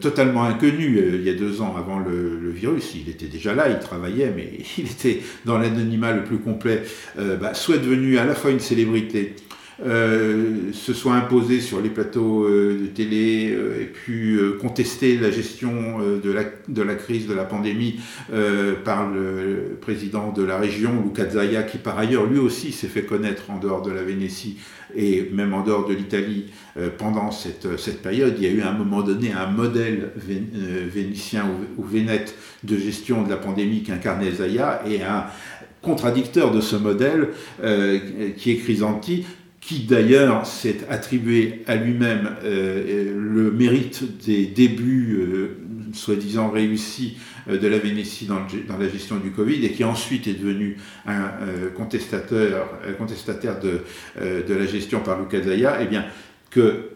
totalement 0.00 0.44
inconnu 0.44 1.00
il 1.14 1.22
y 1.22 1.28
a 1.28 1.34
deux 1.34 1.60
ans 1.60 1.74
avant 1.76 1.98
le, 1.98 2.50
virus, 2.50 2.94
il 2.94 3.08
était 3.08 3.26
déjà 3.26 3.54
là, 3.54 3.68
il 3.68 3.78
travaillait, 3.78 4.32
mais 4.34 4.50
il 4.78 4.86
était 4.86 5.20
dans 5.44 5.58
l'anonymat 5.58 6.12
le 6.12 6.24
plus 6.24 6.38
complet, 6.38 6.82
bah, 7.16 7.54
soit 7.54 7.78
devenu 7.78 8.18
à 8.18 8.24
la 8.24 8.34
fois 8.34 8.50
une 8.50 8.60
célébrité, 8.60 9.34
euh, 9.82 10.72
se 10.74 10.92
soit 10.92 11.14
imposé 11.14 11.60
sur 11.60 11.80
les 11.80 11.88
plateaux 11.88 12.44
euh, 12.44 12.78
de 12.82 12.86
télé 12.88 13.50
euh, 13.50 13.80
et 13.80 13.86
puis 13.86 14.36
contester 14.60 15.16
la 15.16 15.30
gestion 15.30 15.70
de, 16.22 16.30
la, 16.82 16.94
crise 16.94 17.26
de 17.26 17.32
la 17.32 17.44
pandémie 17.44 17.98
par 18.84 19.10
le 19.10 19.78
président 19.80 20.32
de 20.32 20.42
la 20.42 20.58
région, 20.58 21.02
Luca 21.02 21.28
Zaia, 21.28 21.62
qui 21.62 21.78
par 21.78 21.98
ailleurs 21.98 22.26
lui 22.26 22.38
aussi 22.38 22.72
s'est 22.72 22.88
fait 22.88 23.04
connaître 23.04 23.50
en 23.50 23.58
dehors 23.58 23.82
de 23.82 23.90
la 23.90 24.02
Vénétie 24.02 24.58
et 24.94 25.28
même 25.32 25.54
en 25.54 25.62
dehors 25.62 25.86
de 25.86 25.94
l'Italie 25.94 26.46
pendant 26.98 27.30
cette, 27.30 27.78
cette, 27.78 28.02
période. 28.02 28.34
Il 28.38 28.44
y 28.44 28.46
a 28.46 28.50
eu 28.50 28.60
à 28.62 28.70
un 28.70 28.76
moment 28.76 29.02
donné 29.02 29.32
un 29.32 29.46
modèle 29.46 30.10
vénitien 30.16 31.46
ou, 31.78 31.84
vénète 31.84 32.34
de 32.64 32.76
gestion 32.76 33.22
de 33.22 33.30
la 33.30 33.36
pandémie 33.36 33.82
qu'incarnait 33.82 34.32
Zaia 34.32 34.82
et 34.88 35.02
un 35.02 35.26
contradicteur 35.82 36.52
de 36.52 36.60
ce 36.60 36.76
modèle 36.76 37.28
qui 38.36 38.50
est 38.50 38.56
Crisanti, 38.56 39.24
qui 39.70 39.84
d'ailleurs 39.84 40.46
s'est 40.46 40.78
attribué 40.90 41.62
à 41.68 41.76
lui-même 41.76 42.34
euh, 42.42 43.14
le 43.14 43.52
mérite 43.52 44.02
des 44.26 44.46
débuts 44.46 45.20
euh, 45.20 45.58
soi-disant 45.92 46.50
réussis 46.50 47.16
euh, 47.48 47.56
de 47.56 47.68
la 47.68 47.78
Vénétie 47.78 48.26
dans, 48.26 48.40
la 48.76 48.88
gestion 48.88 49.18
du 49.18 49.30
Covid 49.30 49.64
et 49.64 49.70
qui 49.70 49.84
ensuite 49.84 50.26
est 50.26 50.34
devenu 50.34 50.76
un 51.06 51.30
contestateur, 51.76 52.68
contestataire 52.98 53.60
de, 53.60 53.82
la 54.52 54.66
gestion 54.66 54.98
par 54.98 55.20
Luca 55.20 55.40
Zaya, 55.40 55.78
eh 55.80 55.86
bien 55.86 56.04
que 56.50 56.90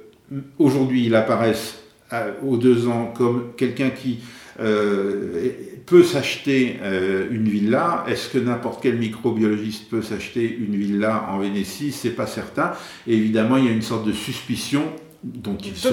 aujourd'hui 0.59 1.07
il 1.07 1.15
apparaisse 1.15 1.81
aux 2.45 2.57
deux 2.57 2.89
ans 2.89 3.15
comme 3.17 3.53
quelqu'un 3.57 3.91
qui 3.91 4.19
peut 5.87 6.03
s'acheter 6.03 6.79
euh, 6.83 7.27
une 7.31 7.49
villa. 7.49 8.05
Est-ce 8.09 8.29
que 8.29 8.39
n'importe 8.39 8.83
quel 8.83 8.97
microbiologiste 8.97 9.89
peut 9.89 10.03
s'acheter 10.03 10.57
une 10.57 10.77
villa 10.77 11.29
en 11.31 11.39
Vénétie? 11.39 11.93
C'est 11.93 12.11
pas 12.11 12.27
certain. 12.27 12.73
évidemment, 13.07 13.57
il 13.57 13.67
y 13.67 13.69
a 13.69 13.73
une 13.73 13.83
sorte 13.83 14.07
de 14.07 14.13
suspicion 14.13 14.85
dont 15.25 15.57
il, 15.57 15.75
se, 15.75 15.89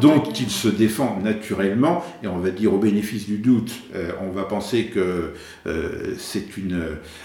dont 0.00 0.22
il 0.22 0.48
se 0.48 0.68
défend 0.68 1.18
naturellement, 1.24 2.04
et 2.22 2.28
on 2.28 2.38
va 2.38 2.50
dire 2.50 2.72
au 2.72 2.78
bénéfice 2.78 3.26
du 3.26 3.38
doute, 3.38 3.72
euh, 3.96 4.12
on 4.22 4.30
va 4.30 4.44
penser 4.44 4.84
que 4.84 5.32
euh, 5.66 6.14
c'est 6.18 6.56
une, 6.56 6.80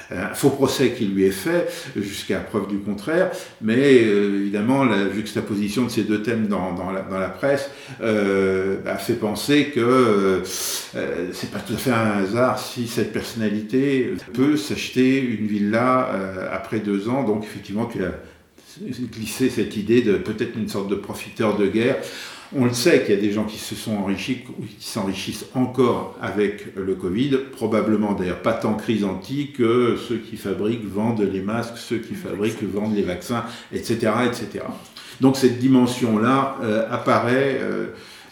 un 0.10 0.34
faux 0.34 0.50
procès 0.50 0.92
qui 0.92 1.06
lui 1.06 1.26
est 1.26 1.32
fait, 1.32 1.68
jusqu'à 1.96 2.40
preuve 2.40 2.68
du 2.68 2.80
contraire, 2.80 3.32
mais 3.62 4.04
euh, 4.04 4.42
évidemment 4.42 4.84
la 4.84 5.12
juxtaposition 5.12 5.84
de 5.84 5.90
ces 5.90 6.04
deux 6.04 6.24
thèmes 6.24 6.48
dans, 6.48 6.74
dans, 6.74 6.92
la, 6.92 7.02
dans 7.02 7.20
la, 7.20 7.30
presse 7.30 7.70
a 8.02 8.98
fait 8.98 9.14
penser 9.14 9.72
que 9.74 10.42
c'est 10.46 11.52
pas 11.52 11.60
tout 11.60 11.74
à 11.74 11.78
fait 11.78 11.92
un 11.92 12.24
hasard 12.24 12.58
si 12.58 12.88
cette 12.88 13.12
personnalité 13.12 14.14
peut 14.34 14.58
s'acheter 14.58 15.20
une 15.20 15.48
villa 15.48 16.10
après 16.52 16.80
deux 16.80 17.10
ans, 17.10 17.24
donc 17.24 17.44
effectivement 17.44 17.86
tu 17.86 18.04
as 18.04 18.12
glisser 19.12 19.50
cette 19.50 19.76
idée 19.76 20.02
de 20.02 20.14
peut-être 20.14 20.58
une 20.58 20.70
sorte 20.70 20.90
de 20.90 20.96
profiteur 20.96 21.58
de 21.58 21.68
guerre. 21.68 21.98
On 22.56 22.66
le 22.66 22.74
sait 22.74 23.02
qu'il 23.02 23.16
y 23.16 23.18
a 23.18 23.22
des 23.22 23.32
gens 23.32 23.46
qui 23.46 23.58
se 23.58 23.74
sont 23.74 23.98
enrichis 23.98 24.44
qui 24.80 24.88
s'enrichissent 24.88 25.48
encore 25.56 26.16
avec 26.22 26.76
le 26.76 26.94
Covid, 26.94 27.38
probablement 27.52 28.14
d'ailleurs 28.14 28.42
pas 28.42 28.54
tant 28.54 28.76
Crisanti 28.76 29.52
que 29.52 29.98
ceux 30.08 30.18
qui 30.18 30.38
fabriquent 30.38 30.86
vendent 30.86 31.22
les 31.22 31.42
masques, 31.42 31.78
ceux 31.78 31.98
qui 31.98 32.14
fabriquent 32.14 32.64
vendent 32.64 32.96
les 32.96 33.02
vaccins, 33.02 33.46
etc. 33.74 34.12
etc. 34.28 34.64
Donc 35.22 35.38
cette 35.38 35.60
dimension-là 35.60 36.58
euh, 36.62 36.88
apparaît. 36.92 37.60
Euh, 37.62 37.88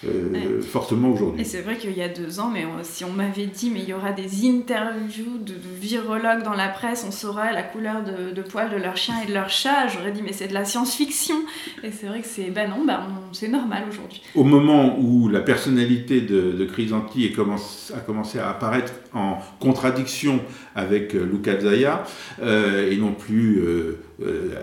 euh, 0.05 0.61
fortement 0.61 1.09
aujourd'hui. 1.09 1.41
Et 1.41 1.45
c'est 1.45 1.61
vrai 1.61 1.77
qu'il 1.77 1.95
y 1.97 2.01
a 2.01 2.09
deux 2.09 2.39
ans, 2.39 2.49
mais 2.51 2.65
si 2.83 3.05
on 3.05 3.11
m'avait 3.11 3.45
dit 3.45 3.69
mais 3.71 3.81
il 3.81 3.89
y 3.89 3.93
aura 3.93 4.11
des 4.11 4.47
interviews 4.47 5.37
de, 5.39 5.53
virologues 5.79 6.43
dans 6.43 6.53
la 6.53 6.69
presse, 6.69 7.05
on 7.07 7.11
saura 7.11 7.51
la 7.51 7.63
couleur 7.63 8.03
de, 8.03 8.33
de 8.33 8.41
poils 8.41 8.69
de 8.69 8.77
leur 8.77 8.97
chien 8.97 9.15
et 9.23 9.27
de 9.27 9.33
leur 9.33 9.49
chat, 9.49 9.87
j'aurais 9.87 10.11
dit 10.11 10.21
mais 10.23 10.33
c'est 10.33 10.47
de 10.47 10.53
la 10.53 10.65
science-fiction. 10.65 11.35
Et 11.83 11.91
c'est 11.91 12.07
vrai 12.07 12.21
que 12.21 12.27
c'est 12.27 12.49
ben 12.49 12.69
non, 12.69 12.85
ben 12.85 13.01
c'est 13.31 13.49
normal 13.49 13.83
aujourd'hui. 13.89 14.21
Au 14.35 14.43
moment 14.43 14.97
où 14.99 15.29
la 15.29 15.41
personnalité 15.41 16.21
de, 16.21 16.51
de 16.51 16.65
Crisanti 16.65 17.31
a 17.33 17.99
commencé 17.99 18.39
à 18.39 18.49
apparaître 18.49 18.93
en 19.13 19.37
contradiction 19.59 20.39
avec 20.75 21.15
euh, 21.15 21.23
Luca 21.23 21.59
Zaya, 21.59 22.03
euh, 22.41 22.91
et 22.91 22.97
non 22.97 23.13
plus 23.13 23.61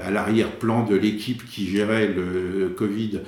à 0.04 0.10
l'arrière-plan 0.10 0.84
de 0.84 0.96
l'équipe 0.96 1.44
qui 1.48 1.66
gérait 1.66 2.08
le 2.08 2.68
Covid, 2.68 3.20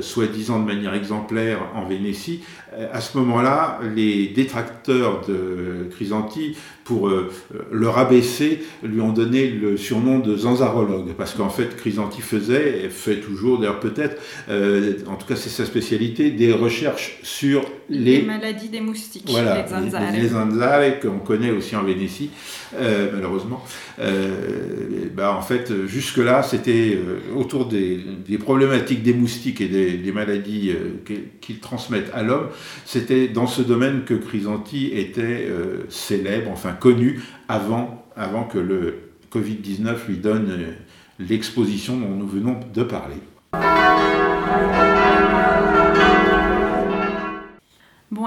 soi-disant 0.00 0.60
de 0.60 0.66
manière 0.66 0.94
exemplaire, 0.94 1.60
en 1.74 1.86
Vénétie. 1.86 2.42
À 2.92 3.00
ce 3.00 3.16
moment-là, 3.18 3.80
les 3.94 4.28
détracteurs 4.28 5.22
de 5.26 5.88
Chrysanti 5.90 6.56
pour 6.84 7.08
euh, 7.08 7.30
le 7.72 7.88
rabaisser, 7.88 8.60
lui 8.82 9.00
ont 9.00 9.12
donné 9.12 9.48
le 9.48 9.76
surnom 9.76 10.18
de 10.18 10.36
zanzarologue, 10.36 11.14
parce 11.16 11.34
qu'en 11.34 11.48
fait, 11.48 11.76
Chrysanti 11.76 12.20
faisait, 12.20 12.84
et 12.84 12.88
fait 12.90 13.16
toujours 13.16 13.58
d'ailleurs 13.58 13.80
peut-être, 13.80 14.20
euh, 14.48 14.98
en 15.06 15.16
tout 15.16 15.26
cas 15.26 15.36
c'est 15.36 15.48
sa 15.48 15.64
spécialité, 15.64 16.30
des 16.30 16.52
recherches 16.52 17.18
sur 17.22 17.64
les, 17.88 18.22
maladies 18.22 18.68
des 18.68 18.80
moustiques, 18.80 19.28
voilà, 19.28 19.62
les 19.62 20.28
zanzare. 20.28 20.80
Les, 20.80 20.94
qu'on 21.00 21.18
connaît 21.18 21.50
aussi 21.50 21.76
en 21.76 21.82
Vénétie, 21.82 22.30
euh, 22.74 23.10
malheureusement. 23.12 23.64
bah, 25.16 25.36
en 25.36 25.42
fait, 25.42 25.86
jusque-là, 25.86 26.42
c'était 26.42 26.98
autour 27.36 27.66
des, 27.66 28.00
problématiques 28.38 29.02
des 29.02 29.14
moustiques 29.14 29.60
et 29.60 29.68
des, 29.68 30.12
maladies 30.12 30.72
qu'ils 31.40 31.60
transmettent 31.60 32.10
à 32.14 32.22
l'homme, 32.22 32.48
c'était 32.84 33.28
dans 33.28 33.46
ce 33.46 33.62
domaine 33.62 34.04
que 34.04 34.14
Chrysanti 34.14 34.90
était 34.92 35.48
célèbre, 35.88 36.50
enfin 36.50 36.72
connu 36.72 37.20
avant, 37.48 38.04
avant 38.16 38.44
que 38.44 38.58
le 38.58 39.04
Covid-19 39.34 40.06
lui 40.08 40.16
donne 40.18 40.50
euh, 40.50 40.72
l'exposition 41.18 41.96
dont 41.96 42.14
nous 42.14 42.26
venons 42.26 42.60
de 42.72 42.82
parler. 42.84 43.16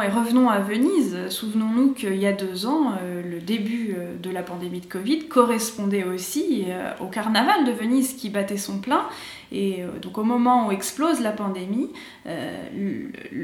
Revenons 0.10 0.50
à 0.50 0.60
Venise. 0.60 1.18
Souvenons-nous 1.30 1.94
qu'il 1.94 2.16
y 2.16 2.26
a 2.26 2.34
deux 2.34 2.66
ans, 2.66 2.94
euh, 3.02 3.22
le 3.22 3.40
début 3.40 3.96
euh, 3.98 4.16
de 4.22 4.30
la 4.30 4.44
pandémie 4.44 4.80
de 4.80 4.86
Covid 4.86 5.28
correspondait 5.28 6.04
aussi 6.04 6.66
au 7.00 7.08
carnaval 7.08 7.66
de 7.66 7.72
Venise 7.72 8.14
qui 8.14 8.30
battait 8.30 8.58
son 8.58 8.80
plein. 8.80 9.06
Et 9.51 9.82
euh, 9.82 10.00
donc 10.01 10.18
au 10.18 10.24
moment 10.24 10.68
où 10.68 10.72
explose 10.72 11.22
la 11.22 11.32
pandémie, 11.32 11.89
euh, 12.25 12.68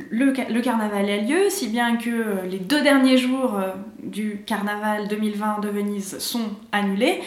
le, 0.09 0.61
carnaval 0.61 1.09
a 1.09 1.17
lieu, 1.17 1.49
si 1.49 1.67
bien 1.67 1.97
que 1.97 2.09
euh, 2.09 2.45
les 2.45 2.59
deux 2.59 2.81
derniers 2.81 3.17
jours 3.17 3.59
du 4.01 4.41
carnaval 4.45 5.07
2020 5.07 5.59
de 5.61 5.69
Venise 5.69 6.17
sont 6.19 6.49
annulés. 6.71 7.21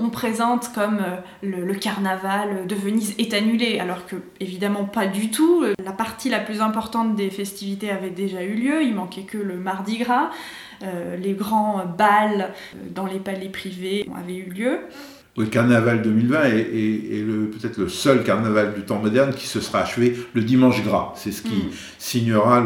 on 0.00 0.10
présente 0.10 0.72
comme 0.74 1.00
le, 1.42 1.74
carnaval 1.74 2.66
de 2.66 2.74
Venise 2.74 3.14
est 3.18 3.34
annulé, 3.34 3.78
alors 3.78 4.06
que 4.06 4.16
évidemment 4.40 4.84
pas 4.84 5.06
du 5.06 5.30
tout. 5.30 5.64
La 5.84 5.92
partie 5.92 6.28
la 6.28 6.40
plus 6.40 6.60
importante 6.60 7.16
des 7.16 7.30
festivités 7.30 7.90
avait 7.90 8.10
déjà 8.10 8.42
eu 8.42 8.54
lieu, 8.54 8.82
il 8.82 8.94
manquait 8.94 9.22
que 9.22 9.38
le 9.38 9.56
Mardi 9.56 9.98
Gras. 9.98 10.30
les 10.82 11.32
grands 11.32 11.84
bals 11.84 12.52
dans 12.90 13.06
les 13.06 13.18
palais 13.18 13.48
privés 13.48 14.08
avaient 14.16 14.36
eu 14.36 14.50
lieu 14.50 14.80
le 15.36 15.46
carnaval 15.46 16.02
2020 16.02 16.44
est, 16.44 17.24
peut-être 17.52 17.78
le 17.78 17.88
seul 17.88 18.22
carnaval 18.22 18.74
du 18.74 18.82
temps 18.82 18.98
moderne 18.98 19.32
qui 19.34 19.46
se 19.46 19.60
sera 19.60 19.80
achevé 19.80 20.16
le 20.34 20.42
dimanche 20.42 20.82
gras. 20.82 21.12
C'est 21.16 21.32
ce 21.32 21.42
qui 21.42 21.56
mm. 21.56 21.70
signera 21.98 22.64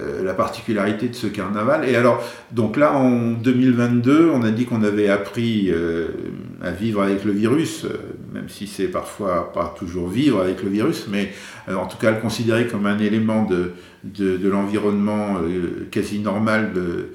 euh, 0.00 0.24
la 0.24 0.32
particularité 0.32 1.08
de 1.08 1.14
ce 1.14 1.26
carnaval. 1.26 1.86
Et 1.86 1.96
alors, 1.96 2.24
donc 2.50 2.78
là, 2.78 2.94
en 2.94 3.32
2022, 3.32 4.30
on 4.32 4.42
a 4.42 4.50
dit 4.50 4.64
qu'on 4.64 4.82
avait 4.82 5.08
appris 5.08 5.70
euh, 5.70 6.08
à 6.62 6.70
vivre 6.70 7.02
avec 7.02 7.24
le 7.24 7.32
virus, 7.32 7.84
euh, 7.84 7.98
même 8.32 8.48
si 8.48 8.66
c'est 8.66 8.88
parfois 8.88 9.52
pas 9.52 9.74
toujours 9.78 10.08
vivre 10.08 10.40
avec 10.40 10.62
le 10.62 10.70
virus, 10.70 11.08
mais 11.10 11.32
en 11.68 11.86
tout 11.86 11.98
cas 11.98 12.10
le 12.10 12.20
considérer 12.20 12.66
comme 12.66 12.86
un 12.86 12.98
élément 12.98 13.44
de, 13.44 13.72
de 14.04 14.48
l'environnement 14.48 15.36
quasi 15.90 16.18
normal 16.18 16.72
de 16.74 17.10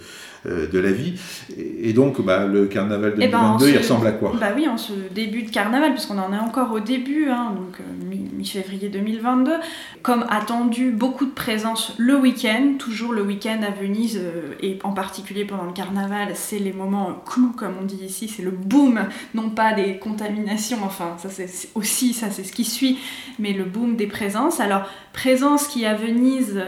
de 0.46 0.80
la 0.80 0.92
vie. 0.92 1.20
Et 1.58 1.94
donc, 1.94 2.24
bah, 2.24 2.46
le 2.46 2.66
carnaval 2.66 3.16
2022, 3.16 3.24
eh 3.26 3.28
ben, 3.28 3.58
il 3.74 3.78
ressemble 3.78 4.08
à 4.08 4.12
quoi? 4.12 4.34
Bah 4.40 4.52
oui, 4.56 4.68
en 4.68 4.78
ce 4.78 4.94
début 5.14 5.44
de 5.44 5.50
carnaval, 5.50 5.92
puisqu'on 5.92 6.18
en 6.18 6.34
est 6.34 6.40
encore 6.40 6.72
au 6.72 6.80
début, 6.80 7.28
hein, 7.30 7.54
donc 7.56 7.80
euh, 7.80 7.84
mi-février 8.38 8.90
2022, 8.90 9.52
comme 10.04 10.26
attendu, 10.30 10.92
beaucoup 10.92 11.26
de 11.26 11.32
présence 11.32 11.94
le 11.98 12.16
week-end, 12.16 12.76
toujours 12.80 13.12
le 13.12 13.22
week-end 13.22 13.60
à 13.68 13.72
Venise, 13.72 14.20
euh, 14.22 14.54
et 14.62 14.80
en 14.84 14.94
particulier 14.94 15.46
pendant 15.46 15.66
le 15.66 15.74
carnaval, 15.74 16.30
c'est 16.36 16.60
les 16.60 16.74
moments 16.74 17.14
clous, 17.26 17.52
comme 17.52 17.74
on 17.82 17.86
dit 17.86 18.04
ici, 18.06 18.28
c'est 18.28 18.44
le 18.44 18.52
boom, 18.52 19.08
non 19.34 19.50
pas 19.50 19.74
des 19.74 19.98
contaminations, 19.98 20.78
enfin, 20.84 21.18
ça 21.18 21.30
c'est 21.30 21.50
aussi, 21.76 22.14
ça 22.14 22.30
c'est 22.30 22.44
ce 22.44 22.54
qui 22.54 22.64
suit, 22.64 23.00
mais 23.40 23.54
le 23.54 23.66
boom 23.66 23.96
des 23.96 24.08
présences. 24.08 24.60
Alors, 24.60 24.84
présence 25.14 25.68
qui 25.68 25.86
à 25.86 25.96
Venise, 25.96 26.62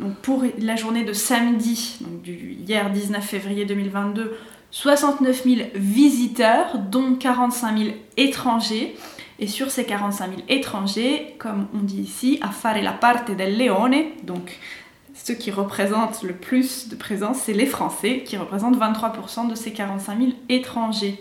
donc 0.00 0.16
pour 0.16 0.44
la 0.58 0.76
journée 0.76 1.04
de 1.04 1.12
samedi, 1.12 1.98
donc 2.00 2.22
du 2.22 2.56
hier 2.66 2.90
19 2.90 3.24
février 3.24 3.64
2022, 3.64 4.36
69 4.70 5.44
000 5.44 5.56
visiteurs, 5.74 6.78
dont 6.78 7.14
45 7.14 7.78
000 7.78 7.90
étrangers. 8.16 8.94
Et 9.38 9.46
sur 9.46 9.70
ces 9.70 9.84
45 9.84 10.28
000 10.28 10.42
étrangers, 10.48 11.34
comme 11.38 11.66
on 11.74 11.82
dit 11.82 12.00
ici, 12.00 12.38
à 12.40 12.48
fare 12.48 12.80
la 12.82 12.92
parte 12.92 13.30
del 13.30 13.58
leone, 13.58 14.04
donc 14.22 14.58
ceux 15.14 15.34
qui 15.34 15.50
représentent 15.50 16.22
le 16.22 16.34
plus 16.34 16.88
de 16.88 16.96
présence, 16.96 17.38
c'est 17.44 17.52
les 17.52 17.66
Français, 17.66 18.22
qui 18.24 18.36
représentent 18.36 18.78
23% 18.78 19.48
de 19.48 19.54
ces 19.54 19.72
45 19.72 20.18
000 20.18 20.30
étrangers. 20.48 21.18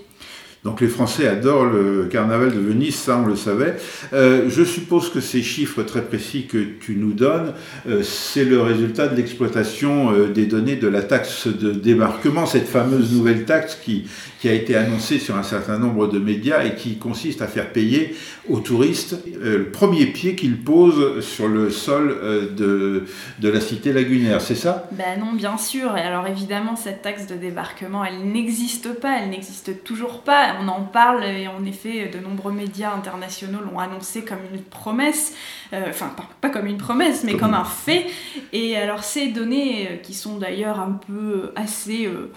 Donc 0.66 0.82
les 0.82 0.88
Français 0.88 1.28
adorent 1.28 1.66
le 1.66 2.06
carnaval 2.06 2.52
de 2.52 2.60
Venise, 2.60 2.96
ça 2.96 3.22
on 3.24 3.28
le 3.28 3.36
savait. 3.36 3.76
Euh, 4.14 4.50
je 4.50 4.64
suppose 4.64 5.12
que 5.12 5.22
ces 5.22 5.44
chiffres 5.44 5.84
très 5.84 6.02
précis 6.02 6.48
que 6.48 6.58
tu 6.58 6.96
nous 6.96 7.14
donnes, 7.14 7.54
euh, 7.88 8.02
c'est 8.02 8.46
le 8.46 8.60
résultat 8.62 9.08
de 9.08 9.16
l'exploitation 9.16 10.12
euh, 10.12 10.28
des 10.28 10.48
données 10.48 10.76
de 10.76 10.88
la 10.88 11.04
taxe 11.04 11.46
de 11.46 11.72
débarquement, 11.72 12.48
cette 12.48 12.68
fameuse 12.68 13.14
nouvelle 13.14 13.46
taxe 13.46 13.76
qui, 13.76 14.08
qui 14.40 14.50
a 14.50 14.54
été 14.54 14.76
annoncée 14.76 15.20
sur 15.20 15.36
un 15.36 15.44
certain 15.44 15.78
nombre 15.78 16.08
de 16.08 16.20
médias 16.20 16.64
et 16.64 16.76
qui 16.76 16.98
consiste 16.98 17.42
à 17.42 17.48
faire 17.48 17.72
payer 17.72 18.16
aux 18.50 18.60
touristes 18.60 19.18
le 19.40 19.70
premier 19.72 20.08
pied 20.08 20.36
qu'ils 20.36 20.58
posent 20.58 21.24
sur 21.26 21.48
le 21.48 21.70
sol 21.70 22.18
de, 22.56 23.06
de 23.40 23.50
la 23.50 23.62
cité 23.62 23.94
lagunaire, 23.94 24.42
c'est 24.42 24.56
ça? 24.56 24.88
Ben 24.92 25.20
non, 25.20 25.34
bien 25.34 25.58
sûr. 25.58 25.98
Et 25.98 26.02
alors 26.02 26.28
évidemment, 26.28 26.76
cette 26.76 27.02
taxe 27.02 27.28
de 27.28 27.36
débarquement, 27.36 28.04
elle 28.06 28.32
n'existe 28.32 28.94
pas, 28.94 29.20
elle 29.20 29.30
n'existe 29.30 29.84
toujours 29.84 30.22
pas. 30.22 30.56
On 30.62 30.68
en 30.68 30.82
parle 30.82 31.24
et 31.24 31.48
en 31.48 31.66
effet, 31.66 32.10
de 32.14 32.20
nombreux 32.20 32.52
médias 32.52 32.94
internationaux 32.94 33.60
l'ont 33.66 33.80
annoncé 33.80 34.24
comme 34.24 34.40
une 34.54 34.62
promesse, 34.62 35.34
euh, 35.74 35.86
enfin 35.90 36.14
pas, 36.42 36.50
comme 36.50 36.68
une 36.68 36.78
promesse, 36.78 37.24
mais 37.24 37.36
comme, 37.36 37.54
un 37.54 37.64
fait. 37.64 38.06
Et 38.54 38.76
alors 38.76 39.04
ces 39.04 39.28
données, 39.28 39.88
euh, 39.90 39.96
qui 39.98 40.14
sont 40.14 40.38
d'ailleurs 40.38 40.80
un 40.80 41.00
peu 41.08 41.52
assez... 41.56 42.06
Euh, 42.06 42.32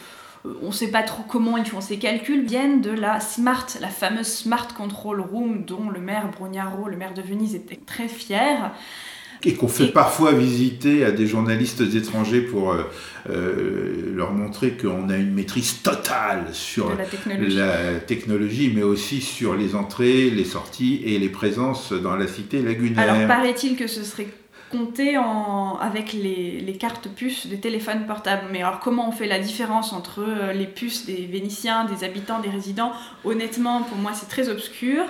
on 0.62 0.68
ne 0.68 0.72
sait 0.72 0.90
pas 0.90 1.03
trop 1.03 1.22
comment 1.29 1.57
ils 1.57 1.66
font 1.66 1.81
ces 1.81 1.98
calculs, 1.98 2.44
viennent 2.44 2.81
de 2.81 2.90
la 2.90 3.20
SMART, 3.20 3.66
la 3.81 3.88
fameuse 3.88 4.27
SMART 4.27 4.74
Control 4.74 5.20
Room 5.20 5.64
dont 5.64 5.90
le 5.90 6.01
maire 6.01 6.31
Brugnaro, 6.31 6.88
le 6.88 6.96
maire 6.96 7.14
de 7.14 7.22
Venise, 7.22 7.55
était 7.55 7.81
très 7.85 8.09
fier 8.09 8.72
et 9.44 9.55
qu'on 9.55 9.68
fait 9.68 9.88
parfois 9.88 10.33
visiter 10.33 11.05
à 11.05 11.12
des 11.12 11.27
journalistes 11.27 11.83
étrangers 11.94 12.40
pour 12.40 12.72
euh, 12.72 12.83
euh, 13.31 14.12
leur 14.14 14.33
montrer 14.33 14.72
qu'on 14.72 15.09
a 15.11 15.16
une 15.16 15.33
maîtrise 15.33 15.81
totale 15.83 16.46
sur 16.53 16.92
la 16.96 17.05
technologie. 18.01 18.72
mais 18.74 18.83
aussi 18.83 19.20
sur 19.20 19.55
les 19.55 19.74
entrées, 19.74 20.31
les 20.31 20.44
sorties 20.44 21.03
et 21.05 21.18
les 21.18 21.29
présences 21.29 21.92
dans 21.92 22.16
la 22.16 22.27
cité 22.27 22.62
lagunaire. 22.62 23.11
Alors 23.11 23.29
paraît-il 23.29 23.77
que 23.77 23.87
ce 23.87 24.03
serait 24.03 24.29
compté 24.71 25.19
en, 25.19 25.77
avec 25.79 26.13
les, 26.13 26.61
les, 26.61 26.77
cartes 26.77 27.09
puces 27.09 27.47
des 27.47 27.59
téléphones 27.59 28.07
portables. 28.07 28.45
Mais 28.53 28.63
alors 28.63 28.81
comment 28.81 29.09
on 29.09 29.13
fait 29.13 29.27
la 29.27 29.39
différence 29.39 29.93
entre 29.93 30.21
euh, 30.21 30.53
les 30.53 30.67
puces 30.67 31.07
des 31.07 31.27
Vénitiens, 31.27 31.85
des 31.85 32.05
habitants, 32.05 32.41
des 32.41 32.51
résidents? 32.51 32.93
Honnêtement, 33.25 33.83
pour 33.83 33.99
moi, 33.99 34.13
c'est 34.15 34.29
très 34.29 34.49
obscur. 34.49 35.05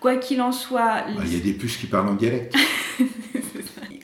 Quoi 0.00 0.16
qu'il 0.16 0.40
en 0.42 0.52
soit... 0.52 1.04
Il 1.24 1.32
y 1.32 1.36
a 1.36 1.40
des 1.40 1.52
puces 1.52 1.76
qui 1.76 1.86
parlent 1.86 2.08
en 2.08 2.14
dialecte. 2.14 2.56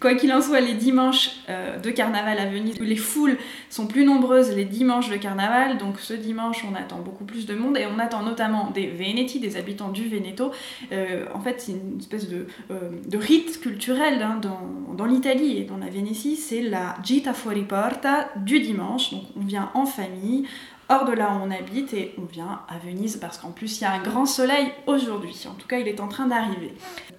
Quoi 0.00 0.14
qu'il 0.14 0.32
en 0.32 0.40
soit, 0.40 0.60
les 0.60 0.74
dimanches 0.74 1.30
euh, 1.48 1.78
de 1.78 1.90
carnaval 1.90 2.38
à 2.38 2.46
Venise, 2.46 2.78
les 2.80 2.96
foules 2.96 3.36
sont 3.68 3.86
plus 3.86 4.04
nombreuses 4.04 4.54
les 4.54 4.64
dimanches 4.64 5.10
de 5.10 5.16
carnaval, 5.16 5.78
donc 5.78 5.98
ce 5.98 6.14
dimanche 6.14 6.64
on 6.70 6.74
attend 6.74 6.98
beaucoup 6.98 7.24
plus 7.24 7.46
de 7.46 7.54
monde 7.54 7.76
et 7.76 7.86
on 7.86 7.98
attend 7.98 8.22
notamment 8.22 8.70
des 8.70 8.86
Veneti, 8.86 9.40
des 9.40 9.56
habitants 9.56 9.88
du 9.88 10.08
Veneto. 10.08 10.52
Euh, 10.92 11.26
en 11.34 11.40
fait, 11.40 11.60
c'est 11.60 11.72
une 11.72 11.98
espèce 11.98 12.28
de, 12.28 12.46
euh, 12.70 12.90
de 13.08 13.18
rite 13.18 13.60
culturel 13.60 14.22
hein, 14.22 14.38
dans, 14.40 14.94
dans 14.94 15.06
l'Italie 15.06 15.58
et 15.58 15.64
dans 15.64 15.78
la 15.78 15.88
Vénétie, 15.88 16.36
c'est 16.36 16.62
la 16.62 16.96
Gita 17.02 17.32
fuori 17.32 17.62
porta 17.62 18.28
du 18.36 18.60
dimanche, 18.60 19.12
donc 19.12 19.22
on 19.36 19.44
vient 19.44 19.70
en 19.74 19.86
famille, 19.86 20.46
hors 20.88 21.04
de 21.04 21.12
là 21.12 21.32
où 21.32 21.46
on 21.46 21.50
habite 21.50 21.92
et 21.92 22.14
on 22.18 22.24
vient 22.24 22.60
à 22.68 22.78
Venise 22.78 23.16
parce 23.16 23.38
qu'en 23.38 23.50
plus 23.50 23.80
il 23.80 23.82
y 23.82 23.86
a 23.86 23.92
un 23.92 24.02
grand 24.02 24.26
soleil 24.26 24.72
aujourd'hui. 24.86 25.46
En 25.48 25.54
tout 25.54 25.66
cas, 25.66 25.78
il 25.78 25.88
est 25.88 26.00
en 26.00 26.08
train 26.08 26.26
d'arriver. 26.26 26.74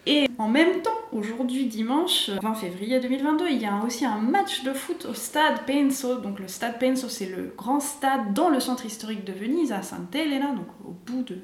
Et 0.06 0.28
en 0.38 0.48
même 0.48 0.82
temps, 0.82 0.98
aujourd'hui 1.12 1.66
dimanche 1.66 2.30
20 2.30 2.54
février 2.56 3.00
2022, 3.00 3.46
il 3.52 3.62
y 3.62 3.66
a 3.66 3.84
aussi 3.86 4.06
un 4.06 4.18
match 4.18 4.64
de 4.64 4.74
foot 4.74 5.06
au 5.10 5.14
stade 5.14 5.66
Penso. 5.68 6.16
Donc 6.16 6.40
le 6.40 6.48
stade 6.48 6.80
Penso, 6.80 7.10
c'est 7.10 7.28
le 7.28 7.54
grand 7.58 7.80
stade 7.80 8.34
dans 8.34 8.50
le 8.50 8.60
centre 8.60 8.86
historique 8.86 9.26
de 9.26 9.34
Venise, 9.34 9.72
à 9.72 9.82
Santa 9.82 10.20
Elena, 10.20 10.52
donc 10.52 10.68
au 10.86 10.96
bout 11.06 11.24
de... 11.24 11.38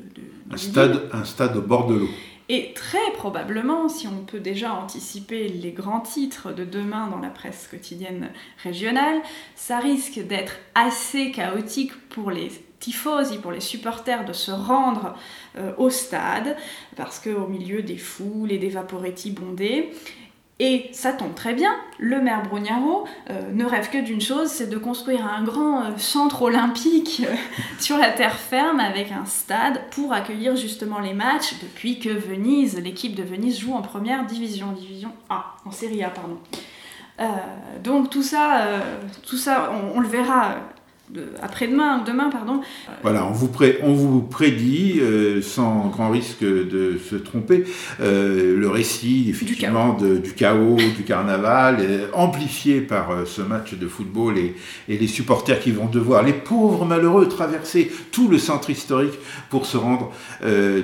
un, 0.52 0.58
stade, 0.58 1.10
un 1.14 1.24
stade 1.24 1.56
au 1.58 1.62
bord 1.62 1.88
de 1.88 1.96
l'eau. 1.96 2.10
Et 2.48 2.74
très 2.74 3.12
probablement, 3.14 3.90
si 3.90 4.08
on 4.08 4.24
peut 4.24 4.40
déjà 4.40 4.74
anticiper 4.74 5.48
les 5.48 5.72
grands 5.72 6.02
titres 6.02 6.52
de 6.52 6.64
demain 6.64 7.08
dans 7.08 7.18
la 7.18 7.30
presse 7.30 7.68
quotidienne 7.68 8.30
régionale, 8.62 9.22
ça 9.56 9.80
risque 9.80 10.20
d'être 10.20 10.58
assez 10.76 11.32
chaotique 11.32 11.94
pour 12.10 12.30
les 12.30 12.52
tifosi, 12.80 13.40
pour 13.40 13.52
les 13.52 13.62
supporters 13.62 14.26
de 14.26 14.34
se 14.34 14.52
rendre 14.52 15.16
euh, 15.58 15.74
au 15.78 15.90
stade, 15.90 16.56
parce 16.96 17.20
qu'au 17.20 17.48
milieu 17.48 17.82
des 17.82 17.98
foules 17.98 18.52
et 18.52 18.60
des 18.60 18.70
vaporetti 18.70 19.32
bondés, 19.32 19.92
Et 20.60 20.90
ça 20.94 21.12
tombe 21.12 21.36
très 21.36 21.54
bien, 21.54 21.76
le 22.00 22.22
maire 22.22 22.44
Brugnaro 22.44 23.06
euh, 23.30 23.52
ne 23.52 23.66
rêve 23.66 23.90
que 23.90 23.98
d'une 23.98 24.22
chose, 24.22 24.48
c'est 24.48 24.70
de 24.70 24.78
construire 24.78 25.28
un 25.28 25.44
grand 25.44 25.82
euh, 25.82 25.98
centre 25.98 26.44
olympique 26.44 27.24
euh, 27.28 27.36
sur 27.80 27.98
la 27.98 28.10
terre 28.12 28.36
ferme 28.36 28.80
avec 28.80 29.12
un 29.12 29.26
stade 29.26 29.82
pour 29.92 30.14
accueillir 30.14 30.56
justement 30.56 31.00
les 31.00 31.14
matchs 31.14 31.56
depuis 31.62 32.00
que 32.00 32.08
Venise, 32.08 32.80
l'équipe 32.80 33.16
de 33.16 33.24
Venise 33.24 33.60
joue 33.60 33.74
en 33.74 33.82
première 33.82 34.26
division, 34.26 34.72
division 34.72 35.12
A, 35.30 35.58
en 35.66 35.72
Série 35.72 36.04
A, 36.04 36.10
pardon. 36.10 36.38
donc 37.84 38.10
tout 38.10 38.24
ça, 38.24 38.66
tout 39.28 39.38
ça 39.38 39.74
on 39.94 40.00
le 40.00 40.08
verra 40.08 40.56
après-demain, 41.42 42.04
demain, 42.04 42.30
pardon. 42.32 42.62
Voilà, 43.04 43.26
on 43.28 43.32
vous, 43.32 43.52
on 43.84 43.94
vous 43.94 44.22
prédit, 44.22 45.00
euh, 45.00 45.42
sans 45.42 45.90
grand 45.90 46.10
risque 46.10 46.42
de 46.42 46.98
se 46.98 47.16
tromper, 47.16 47.66
euh, 48.02 48.58
le 48.58 48.68
récit 48.68 49.28
effectivement 49.30 49.94
du 49.94 50.34
chaos, 50.34 50.78
du, 50.78 51.04
carnaval, 51.04 52.10
amplifié 52.14 52.82
par 52.82 53.12
euh, 53.12 53.26
ce 53.26 53.42
match 53.42 53.76
de 53.76 53.88
football 53.88 54.38
et, 54.38 54.56
les 54.88 55.08
supporters 55.08 55.60
qui 55.60 55.72
vont 55.72 55.86
devoir, 55.86 56.24
les 56.24 56.34
pauvres 56.34 56.86
malheureux, 56.86 57.28
traverser 57.28 57.92
tout 58.12 58.28
le 58.28 58.40
centre 58.40 58.70
historique 58.70 59.14
pour 59.50 59.66
se 59.66 59.78
rendre 59.78 60.12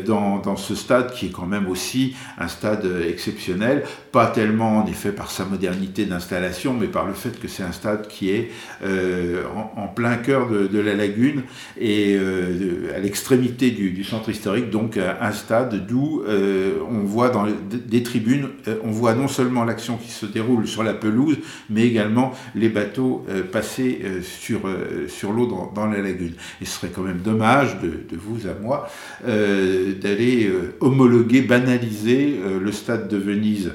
dans, 0.06 0.38
dans, 0.40 0.58
ce 0.58 0.76
stade 0.76 1.14
qui 1.14 1.28
est 1.28 1.32
quand 1.32 1.46
même 1.46 1.68
aussi 1.68 2.16
un 2.38 2.48
stade 2.48 2.86
exceptionnel, 3.08 3.84
pas 4.12 4.28
tellement 4.28 4.80
en 4.80 4.86
effet 4.86 5.12
par 5.12 5.32
sa 5.32 5.46
modernité 5.46 6.06
d'installation, 6.06 6.74
mais 6.74 6.88
par 6.88 7.06
le 7.06 7.14
fait 7.14 7.40
que 7.40 7.48
c'est 7.48 7.64
un 7.64 7.72
stade 7.72 8.08
qui 8.08 8.30
est 8.32 8.52
en, 8.84 9.82
en 9.82 9.88
plein 9.88 10.11
cœur 10.18 10.50
de, 10.50 10.80
la 10.80 10.96
lagune 10.96 11.44
et 11.80 12.16
euh, 12.18 12.96
à 12.96 13.00
l'extrémité 13.00 13.72
du, 13.72 14.04
centre 14.04 14.30
historique, 14.30 14.70
donc 14.70 14.98
un 14.98 15.32
stade 15.32 15.86
d'où 15.88 16.24
euh, 16.28 16.80
on 16.90 17.00
voit 17.00 17.30
dans 17.30 17.46
des 17.70 18.04
tribunes, 18.04 18.50
euh, 18.68 18.78
on 18.84 18.92
voit 18.92 19.14
non 19.14 19.28
seulement 19.28 19.64
l'action 19.64 19.98
qui 19.98 20.12
se 20.12 20.26
déroule 20.26 20.68
sur 20.68 20.84
la 20.84 20.94
pelouse, 20.94 21.38
mais 21.70 21.86
également 21.86 22.34
les 22.56 22.70
bateaux 22.70 23.26
passer 23.52 24.02
sur, 24.24 24.62
l'eau 25.32 25.72
dans, 25.74 25.86
la 25.86 26.02
lagune. 26.02 26.34
Et 26.62 26.66
serait 26.66 26.90
quand 26.90 27.04
même 27.04 27.20
dommage 27.20 27.78
de, 27.82 28.18
vous 28.18 28.48
à 28.48 28.60
moi 28.60 28.90
d'aller 29.26 30.52
homologuer, 30.80 31.42
banaliser 31.42 32.40
le 32.60 32.72
stade 32.72 33.08
de 33.08 33.18
Venise 33.18 33.72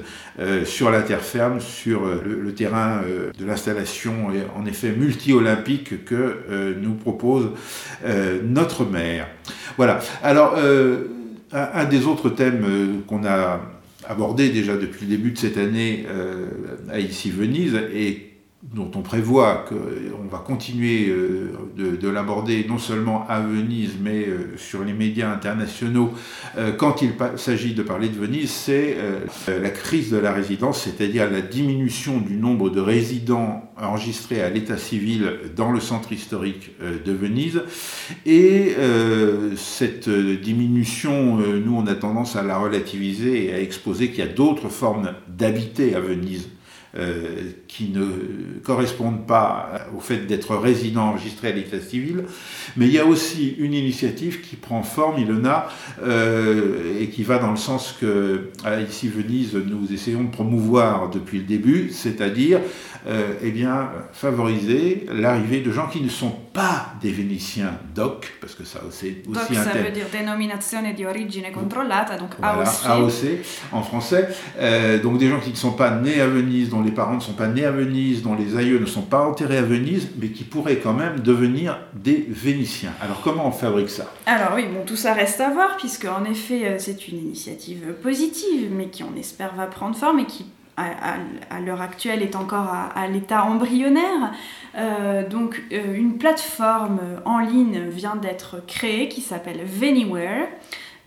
sur 0.65 0.91
la 0.91 1.01
terre 1.01 1.21
ferme, 1.21 1.59
sur 1.59 2.05
le, 2.05 2.39
le 2.39 2.53
terrain 2.53 3.01
de 3.37 3.45
l'installation 3.45 4.27
en 4.55 4.65
effet 4.65 4.91
multi-olympique 4.91 6.05
que 6.05 6.37
euh, 6.49 6.73
nous 6.79 6.93
propose 6.93 7.51
euh, 8.05 8.39
notre 8.43 8.85
maire. 8.85 9.27
Voilà. 9.77 9.99
Alors, 10.23 10.55
euh, 10.57 11.05
un, 11.51 11.85
des 11.85 12.05
autres 12.05 12.29
thèmes 12.29 13.01
qu'on 13.07 13.25
a 13.25 13.61
abordé 14.07 14.49
déjà 14.49 14.75
depuis 14.75 15.05
le 15.05 15.17
début 15.17 15.31
de 15.31 15.37
cette 15.37 15.57
année 15.57 16.05
à 16.91 16.99
Ici 16.99 17.31
Venise 17.31 17.79
et 17.93 18.26
dont 18.63 18.89
on 18.95 19.01
prévoit 19.01 19.65
qu'on 19.69 20.27
va 20.27 20.39
continuer 20.39 21.09
euh, 21.09 21.51
de, 21.77 22.09
l'aborder 22.09 22.65
non 22.67 22.79
seulement 22.79 23.25
à 23.29 23.39
Venise, 23.39 23.93
mais 24.01 24.25
euh, 24.25 24.57
sur 24.57 24.83
les 24.83 24.93
médias 24.93 25.31
internationaux, 25.31 26.11
euh, 26.57 26.71
quand 26.71 27.03
il 27.03 27.11
s'agit 27.35 27.75
de 27.75 27.83
parler 27.83 28.09
de 28.09 28.17
Venise, 28.17 28.49
c'est 28.49 28.97
la 29.47 29.69
crise 29.69 30.09
de 30.09 30.17
la 30.17 30.33
résidence, 30.33 30.81
c'est-à-dire 30.81 31.29
la 31.29 31.41
diminution 31.41 32.17
du 32.17 32.35
nombre 32.35 32.69
de 32.69 32.81
résidents 32.81 33.71
enregistrés 33.79 34.41
à 34.41 34.49
l'état 34.49 34.77
civil 34.77 35.33
dans 35.55 35.71
le 35.71 35.79
centre 35.79 36.11
historique 36.11 36.71
de 36.81 37.11
Venise. 37.11 37.61
Et 38.25 38.75
cette 39.55 40.09
diminution, 40.09 41.37
nous, 41.37 41.75
on 41.75 41.85
a 41.87 41.95
tendance 41.95 42.35
à 42.35 42.43
la 42.43 42.57
relativiser 42.57 43.45
et 43.45 43.53
à 43.53 43.59
exposer 43.59 44.09
qu'il 44.09 44.19
y 44.19 44.27
a 44.27 44.31
d'autres 44.31 44.69
formes 44.69 45.13
d'habiter 45.27 45.95
à 45.95 45.99
Venise 45.99 46.49
euh, 46.97 47.51
qui 47.67 47.89
ne 47.89 48.07
correspondent 48.63 49.27
pas 49.27 49.87
au 49.95 49.99
fait 49.99 50.25
d'être 50.25 50.55
résident 50.55 51.09
enregistré 51.09 51.49
à 51.49 51.51
l'état 51.51 51.79
civil, 51.79 52.23
mais 52.75 52.87
il 52.87 52.91
y 52.91 52.99
a 52.99 53.05
aussi 53.05 53.55
une 53.59 53.73
initiative 53.73 54.41
qui 54.41 54.55
prend 54.55 54.81
forme, 54.81 55.19
Ilona, 55.19 55.67
euh, 56.03 56.99
et 56.99 57.09
qui 57.09 57.23
va 57.23 57.37
dans 57.37 57.51
le 57.51 57.57
sens 57.57 57.95
que, 57.99 58.49
ici 58.89 59.09
Venise, 59.09 59.53
nous 59.53 59.93
essayons 59.93 60.23
de 60.23 60.31
promouvoir 60.31 61.09
depuis 61.09 61.37
le 61.37 61.43
début, 61.43 61.89
c'est-à-dire 61.91 62.61
euh, 63.07 63.33
eh 63.41 63.51
bien, 63.51 63.89
favoriser 64.11 65.05
l'arrivée 65.11 65.61
de 65.61 65.71
gens 65.71 65.87
qui 65.87 66.01
ne 66.01 66.09
sont 66.09 66.35
pas 66.53 66.87
des 67.01 67.11
Vénitiens 67.11 67.73
DOC, 67.95 68.33
parce 68.41 68.53
que 68.53 68.65
ça 68.65 68.79
c'est 68.89 69.07
aussi 69.07 69.15
DOC, 69.27 69.51
un 69.51 69.63
ça 69.63 69.77
veut 69.77 69.91
dire 69.91 70.07
dénominazione 70.11 70.93
di 70.93 71.05
origine 71.05 71.51
controllata, 71.53 72.17
donc 72.17 72.31
AOC. 72.41 72.85
AOC 72.85 73.45
en 73.71 73.81
français. 73.81 74.27
Euh, 74.59 75.01
donc 75.01 75.19
des 75.19 75.29
gens 75.29 75.39
qui 75.39 75.51
ne 75.51 75.55
sont 75.55 75.71
pas 75.71 75.91
nés 75.91 76.19
à 76.19 76.27
Venise, 76.27 76.69
dont 76.69 76.81
les 76.81 76.91
parents 76.91 77.15
ne 77.15 77.21
sont 77.21 77.33
pas 77.33 77.47
nés 77.47 77.65
à 77.65 77.71
Venise, 77.71 78.23
dont 78.23 78.35
les 78.35 78.57
aïeux 78.57 78.79
ne 78.79 78.85
sont 78.85 79.03
pas 79.03 79.21
enterrés 79.21 79.57
à 79.57 79.61
Venise, 79.61 80.09
mais 80.19 80.29
qui 80.29 80.43
pourraient 80.43 80.77
quand 80.77 80.93
même 80.93 81.19
devenir 81.19 81.79
des 81.93 82.25
Vénitiens. 82.27 82.93
Alors 83.01 83.21
comment 83.21 83.47
on 83.47 83.51
fabrique 83.51 83.89
ça? 83.89 84.11
Alors 84.25 84.53
oui, 84.55 84.65
bon, 84.73 84.83
tout 84.85 84.97
ça 84.97 85.13
reste 85.13 85.39
à 85.39 85.49
voir, 85.49 85.77
puisque 85.77 86.05
en 86.05 86.25
effet 86.25 86.65
euh, 86.65 86.75
c'est 86.79 87.07
une 87.07 87.19
initiative 87.19 87.93
positive, 88.01 88.69
mais 88.71 88.87
qui 88.87 89.03
on 89.03 89.15
espère 89.17 89.55
va 89.55 89.67
prendre 89.67 89.95
forme 89.95 90.19
et 90.19 90.25
qui 90.25 90.45
à, 90.77 91.59
l'heure 91.59 91.81
actuelle 91.81 92.21
est 92.21 92.35
encore 92.35 92.69
à, 92.69 93.07
l'état 93.07 93.43
embryonnaire. 93.43 94.33
Euh, 94.75 95.27
donc 95.27 95.61
euh, 95.71 95.95
une 95.95 96.17
plateforme 96.17 96.99
en 97.25 97.39
ligne 97.39 97.79
vient 97.89 98.15
d'être 98.15 98.63
créée 98.67 99.09
qui 99.09 99.21
s'appelle 99.21 99.61
Venyware. 99.65 100.47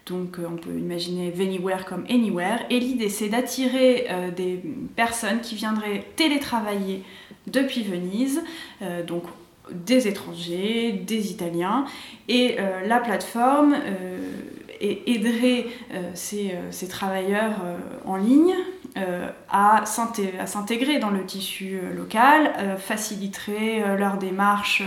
Donc 0.07 0.39
euh, 0.39 0.47
on 0.51 0.57
peut 0.57 0.77
imaginer 0.77 1.31
Venyware 1.31 1.85
comme 1.85 2.05
Anywhere. 2.11 2.59
Et 2.69 2.81
l'idée 2.81 3.09
c'est 3.09 3.29
d'attirer 3.29 4.09
des 4.37 4.61
personnes 4.97 5.41
qui 5.41 5.55
viendraient 5.55 6.05
télétravailler 6.17 7.05
depuis 7.47 7.83
Venise. 7.83 8.43
donc 9.07 9.25
des 9.71 10.09
étrangers, 10.09 10.91
des 10.93 11.31
Italiens. 11.31 11.85
Et 12.29 12.57
la 12.87 12.99
plateforme 12.99 13.77
aiderait 14.81 15.67
ces, 16.15 16.89
travailleurs 16.89 17.61
en 18.05 18.17
ligne 18.17 18.57
à 19.51 19.85
s'intégrer 19.85 20.99
dans 20.99 21.11
le 21.11 21.25
tissu 21.25 21.79
euh, 21.83 21.95
local, 21.95 22.53
euh, 22.59 22.77
faciliterait 22.77 23.97
leur 23.97 24.17
démarche 24.17 24.83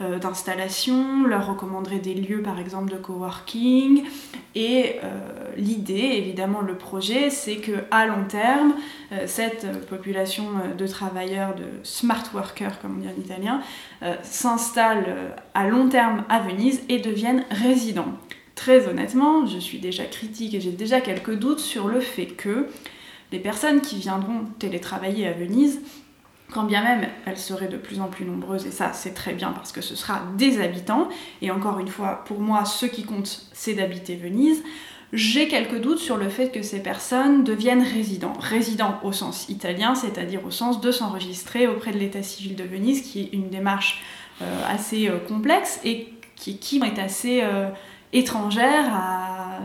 d'installation, 0.00 1.24
leur 1.26 1.46
recommanderait 1.46 1.98
des 1.98 2.14
lieux 2.14 2.42
par 2.42 2.58
exemple 2.58 2.90
de 2.90 2.96
coworking. 2.96 4.04
Et 4.56 4.96
l'idée, 5.56 6.14
évidemment, 6.16 6.60
le 6.60 6.74
projet, 6.74 7.30
c'est 7.30 7.56
que 7.56 7.72
à 7.92 8.06
long 8.06 8.24
terme, 8.26 8.74
cette 9.26 9.86
population 9.86 10.44
de 10.76 10.86
travailleurs, 10.88 11.54
de 11.54 11.64
smart 11.84 12.24
workers 12.34 12.80
comme 12.80 12.96
on 12.96 13.00
dit 13.00 13.08
en 13.08 13.20
italien, 13.20 13.60
s'installe 14.24 15.04
à 15.54 15.68
long 15.68 15.88
terme 15.88 16.24
à 16.28 16.40
Venise 16.40 16.82
et 16.88 16.98
devienne 16.98 17.44
résidents. 17.50 18.14
Très 18.56 18.88
honnêtement, 18.88 19.46
je 19.46 19.58
suis 19.58 19.78
déjà 19.78 20.04
critique 20.04 20.54
et 20.54 20.60
j'ai 20.60 20.72
déjà 20.72 21.00
quelques 21.00 21.34
doutes 21.34 21.60
sur 21.60 21.88
le 21.88 22.00
fait 22.00 22.26
que 22.26 22.68
les 23.32 23.38
personnes 23.38 23.80
qui 23.80 23.96
viendront 23.96 24.44
télétravailler 24.58 25.26
à 25.26 25.32
Venise, 25.32 25.80
quand 26.52 26.64
bien 26.64 26.82
même 26.82 27.08
elles 27.26 27.38
seraient 27.38 27.68
de 27.68 27.78
plus 27.78 28.00
en 28.00 28.08
plus 28.08 28.24
nombreuses, 28.24 28.66
et 28.66 28.70
ça 28.70 28.92
c'est 28.92 29.14
très 29.14 29.32
bien 29.32 29.52
parce 29.52 29.72
que 29.72 29.80
ce 29.80 29.96
sera 29.96 30.22
des 30.36 30.60
habitants, 30.60 31.08
et 31.40 31.50
encore 31.50 31.78
une 31.78 31.88
fois, 31.88 32.22
pour 32.26 32.40
moi, 32.40 32.64
ce 32.64 32.86
qui 32.86 33.04
compte, 33.04 33.46
c'est 33.52 33.74
d'habiter 33.74 34.16
Venise, 34.16 34.62
j'ai 35.14 35.48
quelques 35.48 35.80
doutes 35.80 35.98
sur 35.98 36.16
le 36.16 36.28
fait 36.30 36.50
que 36.50 36.62
ces 36.62 36.82
personnes 36.82 37.44
deviennent 37.44 37.82
résidents. 37.82 38.32
Résidents 38.38 38.98
au 39.02 39.12
sens 39.12 39.46
italien, 39.50 39.94
c'est-à-dire 39.94 40.44
au 40.46 40.50
sens 40.50 40.80
de 40.80 40.90
s'enregistrer 40.90 41.66
auprès 41.66 41.92
de 41.92 41.98
l'état 41.98 42.22
civil 42.22 42.56
de 42.56 42.64
Venise, 42.64 43.02
qui 43.02 43.20
est 43.20 43.32
une 43.34 43.50
démarche 43.50 44.02
euh, 44.40 44.44
assez 44.66 45.08
euh, 45.08 45.18
complexe 45.18 45.80
et 45.84 46.08
qui, 46.36 46.80
est 46.82 46.98
assez... 46.98 47.42
Euh, 47.42 47.68
étrangère, 48.12 48.94
à, 48.94 49.60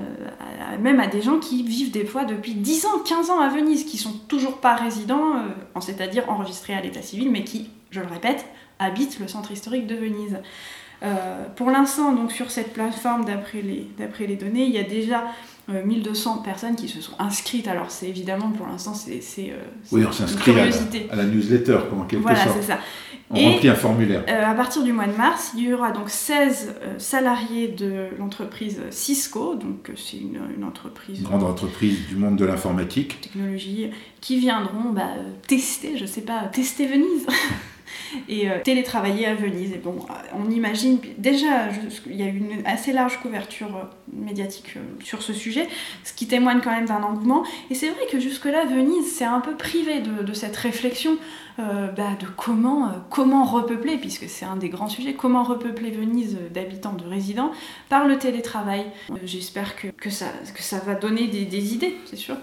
même 0.77 0.99
à 0.99 1.07
des 1.07 1.21
gens 1.21 1.39
qui 1.39 1.63
vivent 1.63 1.91
des 1.91 2.05
fois 2.05 2.25
depuis 2.25 2.53
10 2.53 2.85
ans, 2.85 2.99
15 3.05 3.29
ans 3.29 3.39
à 3.39 3.49
Venise, 3.49 3.85
qui 3.85 3.97
sont 3.97 4.13
toujours 4.27 4.57
pas 4.57 4.75
résidents, 4.75 5.35
euh, 5.35 5.79
c'est-à-dire 5.81 6.29
enregistrés 6.29 6.73
à 6.73 6.81
l'état 6.81 7.01
civil, 7.01 7.31
mais 7.31 7.43
qui, 7.43 7.69
je 7.91 7.99
le 7.99 8.07
répète, 8.07 8.45
habitent 8.79 9.19
le 9.19 9.27
centre 9.27 9.51
historique 9.51 9.87
de 9.87 9.95
Venise. 9.95 10.37
Euh, 11.03 11.45
pour 11.55 11.69
l'instant, 11.69 12.13
donc 12.13 12.31
sur 12.31 12.49
cette 12.49 12.73
plateforme, 12.73 13.25
d'après 13.25 13.61
les, 13.61 13.87
les 14.27 14.35
données, 14.35 14.65
il 14.65 14.71
y 14.71 14.79
a 14.79 14.83
déjà 14.83 15.25
1200 15.69 16.39
euh, 16.39 16.43
personnes 16.43 16.75
qui 16.75 16.87
se 16.87 17.01
sont 17.01 17.13
inscrites. 17.19 17.67
Alors 17.67 17.91
c'est 17.91 18.07
évidemment 18.07 18.51
pour 18.51 18.67
l'instant 18.67 18.93
c'est 18.93 19.21
euh, 19.39 19.57
oui 19.91 20.05
on 20.07 20.11
s'inscrit 20.11 20.53
à, 20.59 21.15
la 21.15 21.25
newsletter 21.25 21.77
comme 21.89 22.01
en 22.01 22.05
quelque 22.05 22.21
voilà, 22.21 22.43
sorte. 22.43 22.57
c'est 22.61 22.67
ça. 22.67 22.79
On 23.29 23.51
remplit 23.51 23.69
un 23.69 23.75
formulaire. 23.75 24.23
Euh, 24.29 24.45
à 24.45 24.53
partir 24.53 24.83
du 24.83 24.93
mois 24.93 25.07
de 25.07 25.15
mars, 25.15 25.51
il 25.55 25.67
y 25.67 25.73
aura 25.73 25.91
donc 25.91 26.09
16 26.09 26.75
salariés 26.97 27.67
de 27.67 28.07
l'entreprise 28.17 28.81
Cisco, 28.89 29.55
donc 29.55 29.91
c'est 29.95 30.17
une, 30.17 30.63
entreprise 30.63 31.23
grande 31.23 31.43
entreprise 31.43 32.07
du 32.07 32.15
monde 32.15 32.37
de 32.37 32.45
l'informatique, 32.45 33.19
technologie, 33.21 33.91
qui 34.21 34.39
viendront 34.39 34.91
bah, 34.91 35.09
tester, 35.47 35.97
je 35.97 36.05
sais 36.05 36.21
pas, 36.21 36.43
tester 36.51 36.87
Venise. 36.87 37.27
et 38.29 38.49
euh, 38.49 38.59
télétravailler 38.63 39.25
à 39.25 39.35
Venise. 39.35 39.73
Et 39.73 39.77
bon, 39.77 39.97
on 40.33 40.49
imagine 40.49 40.99
déjà, 41.17 41.69
il 42.05 42.15
y 42.15 42.23
a 42.23 42.27
eu 42.27 42.37
une 42.37 42.65
assez 42.65 42.93
large 42.93 43.17
couverture 43.17 43.75
euh, 43.75 43.83
médiatique 44.11 44.73
euh, 44.77 44.81
sur 45.03 45.21
ce 45.21 45.33
sujet, 45.33 45.67
ce 46.03 46.13
qui 46.13 46.27
témoigne 46.27 46.59
quand 46.63 46.71
même 46.71 46.85
d'un 46.85 47.03
engouement. 47.03 47.43
Et 47.69 47.75
c'est 47.75 47.89
vrai 47.89 48.05
que 48.11 48.19
jusque-là, 48.19 48.65
Venise 48.65 49.11
s'est 49.11 49.25
un 49.25 49.39
peu 49.39 49.55
privée 49.55 50.01
de, 50.01 50.33
cette 50.33 50.55
réflexion 50.55 51.17
bah, 51.57 52.15
de 52.19 52.27
comment, 52.35 52.91
comment 53.09 53.43
repeupler, 53.43 53.97
puisque 53.97 54.29
c'est 54.29 54.45
un 54.45 54.55
des 54.55 54.69
grands 54.69 54.89
sujets, 54.89 55.15
comment 55.15 55.43
repeupler 55.43 55.89
Venise 55.89 56.37
d'habitants, 56.53 56.93
de 56.93 57.07
résidents, 57.07 57.51
par 57.89 58.07
le 58.07 58.17
télétravail. 58.17 58.85
J'espère 59.23 59.75
que, 59.75 59.87
que, 59.87 60.11
ça, 60.11 60.27
que 60.53 60.61
ça 60.61 60.77
va 60.79 60.93
donner 60.93 61.27
des, 61.27 61.45
des 61.45 61.73
idées, 61.73 61.97
c'est 62.05 62.15
sûr. 62.15 62.35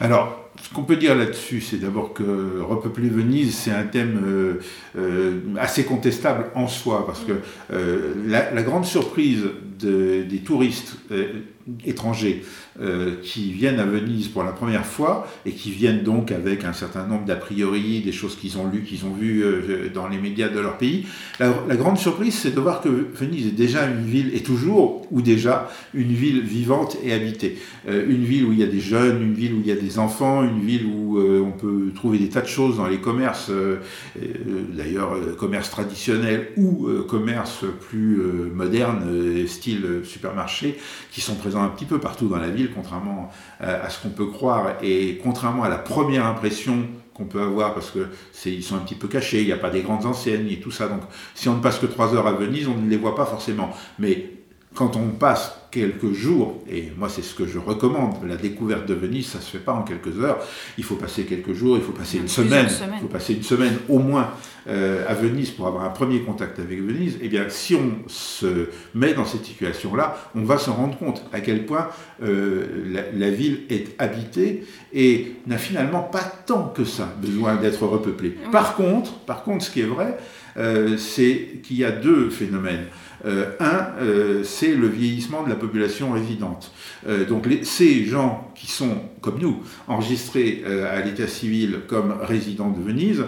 Alors, 0.00 0.47
ce 0.62 0.74
qu'on 0.74 0.82
peut 0.82 0.96
dire 0.96 1.14
là-dessus, 1.14 1.60
c'est 1.60 1.78
d'abord 1.78 2.12
que 2.12 2.60
repeupler 2.60 3.08
Venise, 3.08 3.54
c'est 3.54 3.70
un 3.70 3.84
thème 3.84 4.20
euh, 4.24 4.54
euh, 4.98 5.40
assez 5.58 5.84
contestable 5.84 6.46
en 6.54 6.66
soi, 6.66 7.06
parce 7.06 7.20
que 7.20 7.32
euh, 7.72 8.14
la, 8.26 8.62
grande 8.62 8.84
surprise 8.84 9.44
des 9.80 10.42
touristes 10.44 10.96
étrangers 11.86 12.42
qui 13.22 13.52
viennent 13.52 13.78
à 13.78 13.84
Venise 13.84 14.28
pour 14.28 14.42
la 14.42 14.50
première 14.50 14.84
fois 14.84 15.28
et 15.46 15.52
qui 15.52 15.70
viennent 15.70 16.02
donc 16.02 16.32
avec 16.32 16.64
un 16.64 16.72
certain 16.72 17.06
nombre 17.06 17.24
d'a 17.24 17.36
priori, 17.36 18.00
des 18.00 18.12
choses 18.12 18.36
qu'ils 18.36 18.58
ont 18.58 18.66
lues, 18.68 18.82
qu'ils 18.82 19.04
ont 19.04 19.12
vues 19.12 19.44
dans 19.94 20.08
les 20.08 20.18
médias 20.18 20.48
de 20.48 20.58
leur 20.58 20.78
pays, 20.78 21.06
la, 21.38 21.54
la 21.68 21.76
grande 21.76 21.98
surprise, 21.98 22.34
c'est 22.34 22.54
de 22.54 22.60
voir 22.60 22.80
que 22.80 22.88
Venise 22.88 23.46
est 23.46 23.56
déjà 23.56 23.86
une 23.86 24.04
ville, 24.04 24.34
et 24.34 24.42
toujours, 24.42 25.06
ou 25.12 25.22
déjà, 25.22 25.70
une 25.94 26.12
ville 26.12 26.40
vivante 26.40 26.96
et 27.04 27.12
habitée. 27.12 27.58
une 27.86 28.24
ville 28.24 28.44
où 28.44 28.52
il 28.52 28.58
y 28.58 28.64
a 28.64 28.66
des 28.66 28.80
jeunes, 28.80 29.22
une 29.22 29.34
ville 29.34 29.54
où 29.54 29.60
il 29.60 29.66
y 29.66 29.72
a 29.72 29.76
des 29.76 29.98
enfants, 30.00 30.42
une 30.48 30.60
ville 30.60 30.86
où 30.86 31.18
euh, 31.18 31.40
on 31.40 31.52
peut 31.52 31.92
trouver 31.94 32.18
des 32.18 32.28
tas 32.28 32.40
de 32.40 32.46
choses 32.46 32.76
dans 32.76 32.86
les 32.86 32.98
commerces, 32.98 33.50
euh, 33.50 33.80
euh, 34.20 34.64
d'ailleurs 34.70 35.12
commerce 35.36 35.70
traditionnel 35.70 36.48
ou 36.56 36.88
commerce 37.08 37.64
plus 37.88 38.20
moderne, 38.52 39.46
style 39.46 40.00
supermarché, 40.04 40.78
qui 41.10 41.20
sont 41.20 41.34
présents 41.34 41.62
un 41.62 41.68
petit 41.68 41.84
peu 41.84 41.98
partout 41.98 42.28
dans 42.28 42.38
la 42.38 42.50
ville, 42.50 42.70
contrairement 42.74 43.30
à 43.60 43.88
ce 43.90 44.02
qu'on 44.02 44.10
peut 44.10 44.26
croire 44.26 44.76
et 44.82 45.20
contrairement 45.22 45.64
à 45.64 45.68
la 45.68 45.78
première 45.78 46.26
impression 46.26 46.86
qu'on 47.14 47.24
peut 47.24 47.42
avoir 47.42 47.74
parce 47.74 47.90
que 47.90 48.08
ils 48.46 48.62
sont 48.62 48.76
un 48.76 48.80
petit 48.80 48.94
peu 48.94 49.08
cachés, 49.08 49.40
il 49.40 49.46
n'y 49.46 49.52
a 49.52 49.58
pas 49.58 49.70
des 49.70 49.82
grandes 49.82 50.06
enseignes 50.06 50.48
et 50.50 50.60
tout 50.60 50.70
ça. 50.70 50.88
Donc 50.88 51.02
si 51.34 51.48
on 51.48 51.56
ne 51.56 51.60
passe 51.60 51.78
que 51.78 51.86
trois 51.86 52.14
heures 52.14 52.26
à 52.26 52.32
Venise, 52.32 52.68
on 52.68 52.80
ne 52.80 52.88
les 52.88 52.96
voit 52.96 53.14
pas 53.14 53.26
forcément. 53.26 53.70
Mais 53.98 54.37
quand 54.78 54.94
on 54.94 55.08
passe 55.08 55.56
quelques 55.72 56.12
jours, 56.12 56.62
et 56.70 56.92
moi 56.96 57.08
c'est 57.08 57.22
ce 57.22 57.34
que 57.34 57.46
je 57.48 57.58
recommande, 57.58 58.14
la 58.24 58.36
découverte 58.36 58.86
de 58.86 58.94
Venise, 58.94 59.26
ça 59.26 59.40
se 59.40 59.50
fait 59.50 59.58
pas 59.58 59.72
en 59.72 59.82
quelques 59.82 60.16
heures, 60.20 60.38
il 60.78 60.84
faut 60.84 60.94
passer 60.94 61.24
quelques 61.24 61.52
jours, 61.52 61.76
il 61.76 61.82
faut 61.82 61.92
passer 61.92 62.18
une 62.18 62.28
semaine, 62.28 62.68
il 62.94 63.00
faut 63.00 63.08
passer 63.08 63.34
une 63.34 63.42
semaine 63.42 63.76
au 63.88 63.98
moins 63.98 64.30
euh, 64.68 65.04
à 65.08 65.14
Venise 65.14 65.50
pour 65.50 65.66
avoir 65.66 65.84
un 65.84 65.88
premier 65.90 66.20
contact 66.20 66.60
avec 66.60 66.80
Venise, 66.80 67.16
et 67.16 67.22
eh 67.24 67.28
bien 67.28 67.46
si 67.48 67.74
on 67.74 68.08
se 68.08 68.68
met 68.94 69.14
dans 69.14 69.24
cette 69.24 69.44
situation-là, 69.44 70.16
on 70.36 70.44
va 70.44 70.58
se 70.58 70.70
rendre 70.70 70.96
compte 70.96 71.24
à 71.32 71.40
quel 71.40 71.66
point 71.66 71.88
euh, 72.22 73.02
la, 73.12 73.30
ville 73.30 73.62
est 73.68 74.00
habitée 74.00 74.64
et 74.92 75.34
n'a 75.48 75.58
finalement 75.58 76.02
pas 76.02 76.22
tant 76.46 76.68
que 76.68 76.84
ça 76.84 77.12
besoin 77.20 77.56
d'être 77.56 77.84
repeuplée. 77.84 78.36
Par 78.52 78.76
contre, 78.76 79.18
par 79.26 79.42
contre, 79.42 79.64
ce 79.64 79.72
qui 79.72 79.80
est 79.80 79.86
vrai, 79.86 80.16
euh, 80.56 80.96
c'est 80.96 81.60
qu'il 81.62 81.78
y 81.78 81.84
a 81.84 81.90
deux 81.90 82.30
phénomènes. 82.30 82.86
Euh, 83.24 83.50
un, 83.60 84.00
euh, 84.00 84.44
c'est 84.44 84.74
le 84.74 84.86
vieillissement 84.86 85.42
de 85.42 85.48
la 85.48 85.56
population 85.56 86.12
résidente. 86.12 86.72
Euh, 87.08 87.24
donc 87.24 87.48
ces 87.62 88.04
gens 88.04 88.52
qui 88.54 88.66
sont, 88.66 88.96
comme 89.20 89.38
nous, 89.40 89.62
enregistrés 89.86 90.64
à 90.90 91.00
l'état 91.00 91.26
civil 91.26 91.80
comme 91.86 92.14
résidents 92.22 92.70
de 92.70 92.82
Venise, 92.82 93.24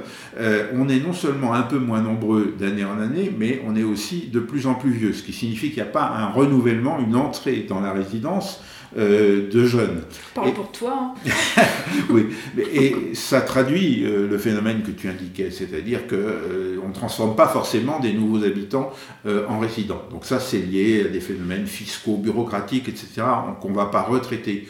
on 0.74 0.88
est 0.88 1.00
non 1.00 1.12
seulement 1.12 1.54
un 1.54 1.62
peu 1.62 1.78
moins 1.78 2.02
nombreux 2.02 2.54
d'année 2.58 2.84
en 2.84 2.98
année, 3.00 3.32
mais 3.36 3.62
on 3.66 3.76
est 3.76 3.84
aussi 3.84 4.28
de 4.32 4.40
plus 4.40 4.66
en 4.66 4.74
plus 4.74 4.90
vieux, 4.90 5.12
ce 5.12 5.22
qui 5.22 5.32
signifie 5.32 5.68
qu'il 5.68 5.82
n'y 5.82 5.88
a 5.88 5.92
pas 5.92 6.08
un 6.08 6.26
renouvellement, 6.26 6.98
une 6.98 7.14
entrée 7.14 7.64
dans 7.68 7.80
la 7.80 7.92
résidence 7.92 8.60
euh, 8.98 9.48
de 9.48 9.66
jeunes. 9.66 10.02
Parle 10.34 10.52
pour 10.52 10.72
toi. 10.72 11.14
Hein. 11.24 11.62
oui, 12.10 12.26
et 12.74 13.14
ça 13.14 13.40
traduit 13.40 14.04
euh, 14.04 14.26
le 14.28 14.36
phénomène 14.36 14.82
que 14.82 14.90
tu 14.90 15.08
indiquais, 15.08 15.52
c'est-à-dire 15.52 16.00
euh, 16.12 16.76
ne 16.90 16.94
transforme 16.94 17.34
pas 17.34 17.48
forcément 17.48 17.98
des 18.00 18.12
nouveaux 18.12 18.44
habitants 18.44 18.92
en 19.26 19.58
résidents. 19.58 20.02
Donc 20.10 20.24
ça, 20.24 20.40
c'est 20.40 20.58
lié 20.58 21.04
à 21.06 21.08
des 21.08 21.20
phénomènes 21.20 21.66
fiscaux, 21.66 22.16
bureaucratiques, 22.16 22.88
etc., 22.88 23.22
qu'on 23.60 23.70
ne 23.70 23.74
va 23.74 23.86
pas 23.86 24.02
retraiter 24.02 24.68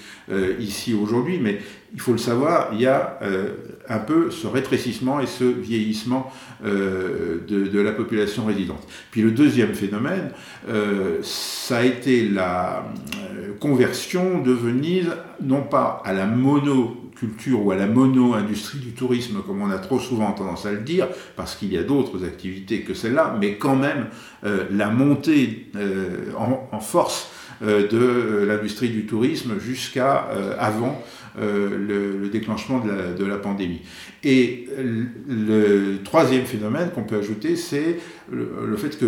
ici 0.59 0.94
aujourd'hui, 0.94 1.38
mais 1.40 1.59
il 1.92 2.00
faut 2.00 2.12
le 2.12 2.18
savoir, 2.18 2.68
il 2.72 2.80
y 2.80 2.87
a 2.87 3.18
un 3.88 3.98
peu 3.98 4.30
ce 4.30 4.46
rétrécissement 4.46 5.20
et 5.20 5.26
ce 5.26 5.44
vieillissement 5.44 6.33
de, 6.64 7.80
la 7.80 7.92
population 7.92 8.46
résidente. 8.46 8.87
Puis 9.11 9.22
le 9.22 9.33
deuxième 9.33 9.74
phénomène, 9.74 10.30
ça 11.22 11.78
a 11.78 11.85
été 11.85 12.28
la 12.28 12.85
conversion 13.61 14.40
de 14.40 14.52
Venise, 14.52 15.11
non 15.42 15.62
pas 15.62 16.02
à 16.04 16.12
la 16.12 16.26
monoculture 16.26 17.64
ou 17.64 17.70
à 17.70 17.76
la 17.76 17.87
mono-industrie 17.87 18.78
du 18.78 18.92
tourisme, 18.92 19.42
comme 19.46 19.62
on 19.62 19.70
a 19.70 19.78
trop 19.78 20.00
souvent 20.00 20.33
tendance 20.33 20.66
à 20.66 20.72
le 20.72 20.80
dire, 20.80 21.06
parce 21.37 21.54
qu'il 21.54 21.72
y 21.72 21.78
a 21.78 21.83
d'autres 21.83 22.10
activités 22.25 22.81
que 22.81 22.94
celle-là, 22.94 23.37
mais 23.40 23.55
quand 23.55 23.77
même 23.77 24.07
euh, 24.44 24.64
la 24.70 24.88
montée 24.88 25.66
euh, 25.77 26.33
en, 26.37 26.81
force 26.81 27.31
euh, 27.62 27.88
de 27.88 28.46
l'industrie 28.46 28.88
du 28.88 29.07
tourisme 29.07 29.59
jusqu'à 29.61 30.29
avant 30.59 31.03
le, 31.38 32.29
déclenchement 32.29 32.81
de 32.81 33.25
la, 33.25 33.37
pandémie. 33.37 33.83
Et 34.25 34.68
le 35.29 35.99
troisième 36.03 36.44
phénomène 36.44 36.90
qu'on 36.90 37.05
peut 37.05 37.16
ajouter, 37.16 37.57
c'est 37.57 37.99
le, 38.32 38.76
fait 38.76 38.98
que 38.98 39.06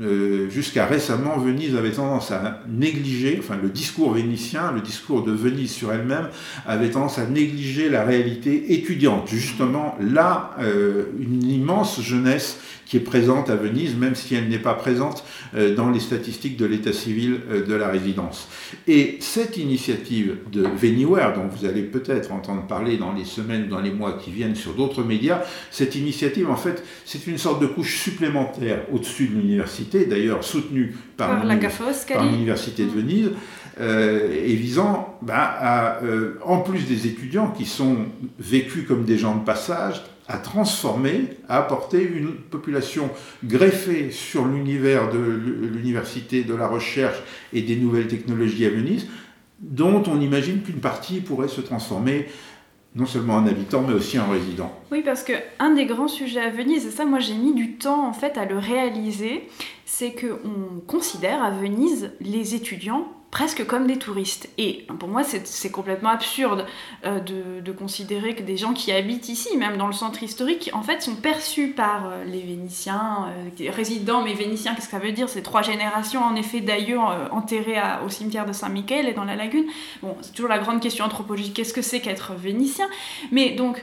euh, 0.00 0.50
jusqu'à 0.50 0.86
récemment, 0.86 1.38
Venise 1.38 1.76
avait 1.76 1.92
tendance 1.92 2.30
à 2.30 2.62
négliger, 2.68 3.36
enfin 3.38 3.56
le 3.60 3.68
discours 3.68 4.12
vénitien, 4.12 4.72
le 4.72 4.80
discours 4.80 5.22
de 5.24 5.32
Venise 5.32 5.72
sur 5.72 5.92
elle-même, 5.92 6.28
avait 6.66 6.90
tendance 6.90 7.18
à 7.18 7.26
négliger 7.26 7.88
la 7.88 8.04
réalité 8.04 8.74
étudiante. 8.74 9.28
Justement, 9.28 9.96
là, 10.00 10.56
euh, 10.60 11.04
une 11.20 11.44
immense 11.44 12.00
jeunesse 12.00 12.58
qui 12.86 12.96
est 12.98 13.00
présente 13.00 13.50
à 13.50 13.56
Venise, 13.56 13.96
même 13.96 14.14
si 14.14 14.36
elle 14.36 14.48
n'est 14.48 14.60
pas 14.60 14.74
présente 14.74 15.24
euh, 15.56 15.74
dans 15.74 15.90
les 15.90 15.98
statistiques 15.98 16.56
de 16.56 16.66
l'état 16.66 16.92
civil 16.92 17.40
de 17.66 17.74
la 17.74 17.88
résidence. 17.88 18.48
Et 18.86 19.16
cette 19.20 19.56
initiative 19.56 20.36
de 20.52 20.62
Veniware, 20.62 21.34
dont 21.34 21.48
vous 21.48 21.66
allez 21.66 21.82
peut-être 21.82 22.32
entendre 22.32 22.66
parler 22.66 22.96
dans 22.96 23.12
les 23.12 23.24
semaines, 23.24 23.68
dans 23.68 23.80
les 23.80 23.90
mois 23.90 24.12
qui 24.12 24.30
viennent 24.30 24.54
sur 24.54 24.74
d'autres 24.74 25.02
médias, 25.02 25.42
cette 25.70 25.96
initiative, 25.96 26.48
en 26.48 26.56
fait, 26.56 26.84
c'est 27.04 27.26
une 27.26 27.38
sorte 27.38 27.60
de 27.60 27.66
couche 27.66 27.98
supplémentaire 27.98 28.55
au-dessus 28.92 29.28
de 29.28 29.36
l'université, 29.36 30.06
d'ailleurs 30.06 30.44
soutenue 30.44 30.96
par, 31.16 31.44
l'université 32.22 32.84
de 32.84 32.90
Venise, 32.90 33.30
euh, 33.78 34.32
et 34.32 34.54
visant 34.54 35.18
bah, 35.20 35.54
à, 35.60 36.02
euh, 36.02 36.38
en 36.44 36.60
plus 36.60 36.86
des 36.86 37.06
étudiants 37.06 37.48
qui 37.50 37.66
sont 37.66 38.06
vécus 38.38 38.86
comme 38.86 39.04
des 39.04 39.18
gens 39.18 39.36
de 39.36 39.44
passage, 39.44 40.02
à 40.28 40.38
transformer, 40.38 41.28
à 41.48 41.58
apporter 41.58 42.02
une 42.02 42.32
population 42.32 43.10
greffée 43.44 44.10
sur 44.10 44.46
l'univers 44.46 45.12
de 45.12 45.18
l'université, 45.18 46.42
de 46.42 46.54
la 46.54 46.66
recherche 46.66 47.18
et 47.52 47.62
des 47.62 47.76
nouvelles 47.76 48.08
technologies 48.08 48.66
à 48.66 48.70
Venise, 48.70 49.06
dont 49.60 50.02
on 50.06 50.20
imagine 50.20 50.62
qu'une 50.62 50.80
partie 50.80 51.20
pourrait 51.20 51.48
se 51.48 51.60
transformer 51.60 52.26
non 52.96 53.06
seulement 53.06 53.34
en 53.34 53.46
habitant, 53.46 53.82
mais 53.86 53.92
aussi 53.92 54.18
en 54.18 54.28
résident. 54.28 54.72
Oui, 54.90 55.02
parce 55.04 55.22
que 55.22 55.34
un 55.58 55.70
des 55.70 55.84
grands 55.84 56.08
sujets 56.08 56.40
à 56.40 56.50
Venise, 56.50 56.86
et 56.86 56.90
ça 56.90 57.04
moi 57.04 57.20
j'ai 57.20 57.34
mis 57.34 57.54
du 57.54 57.76
temps 57.76 58.08
en 58.08 58.12
fait 58.12 58.38
à 58.38 58.46
le 58.46 58.58
réaliser, 58.58 59.48
c'est 59.84 60.12
qu'on 60.12 60.80
considère 60.86 61.42
à 61.42 61.50
Venise 61.50 62.12
les 62.20 62.54
étudiants 62.54 63.06
presque 63.30 63.66
comme 63.66 63.86
des 63.86 63.98
touristes. 63.98 64.48
Et 64.56 64.86
pour 64.98 65.08
moi, 65.08 65.22
c'est 65.24 65.70
complètement 65.70 66.10
absurde 66.10 66.66
euh, 67.04 67.20
de, 67.20 67.72
considérer 67.72 68.34
que 68.34 68.42
des 68.42 68.56
gens 68.56 68.72
qui 68.72 68.92
habitent 68.92 69.28
ici, 69.28 69.56
même 69.56 69.76
dans 69.76 69.86
le 69.86 69.92
centre 69.92 70.22
historique, 70.22 70.70
en 70.72 70.82
fait, 70.82 71.02
sont 71.02 71.16
perçus 71.16 71.68
par 71.68 72.08
euh, 72.08 72.24
les 72.24 72.40
Vénitiens, 72.40 73.28
euh, 73.60 73.70
résidents, 73.70 74.22
mais 74.22 74.32
Vénitiens, 74.32 74.74
qu'est-ce 74.74 74.86
que 74.86 74.92
ça 74.92 74.98
veut 74.98 75.12
dire? 75.12 75.28
C'est 75.28 75.42
trois 75.42 75.62
générations, 75.62 76.22
en 76.22 76.34
effet, 76.34 76.60
d'ailleurs, 76.60 77.28
enterrées 77.32 77.80
au 78.04 78.08
cimetière 78.08 78.46
de 78.46 78.52
Saint-Michel 78.52 79.08
et 79.08 79.12
dans 79.12 79.24
la 79.24 79.36
lagune. 79.36 79.66
Bon, 80.02 80.16
c'est 80.22 80.32
toujours 80.32 80.50
la 80.50 80.58
grande 80.58 80.80
question 80.80 81.04
anthropologique, 81.04 81.54
qu'est-ce 81.54 81.74
que 81.74 81.82
c'est 81.82 82.00
qu'être 82.00 82.32
vénitien? 82.34 82.86
Mais 83.32 83.50
donc, 83.50 83.82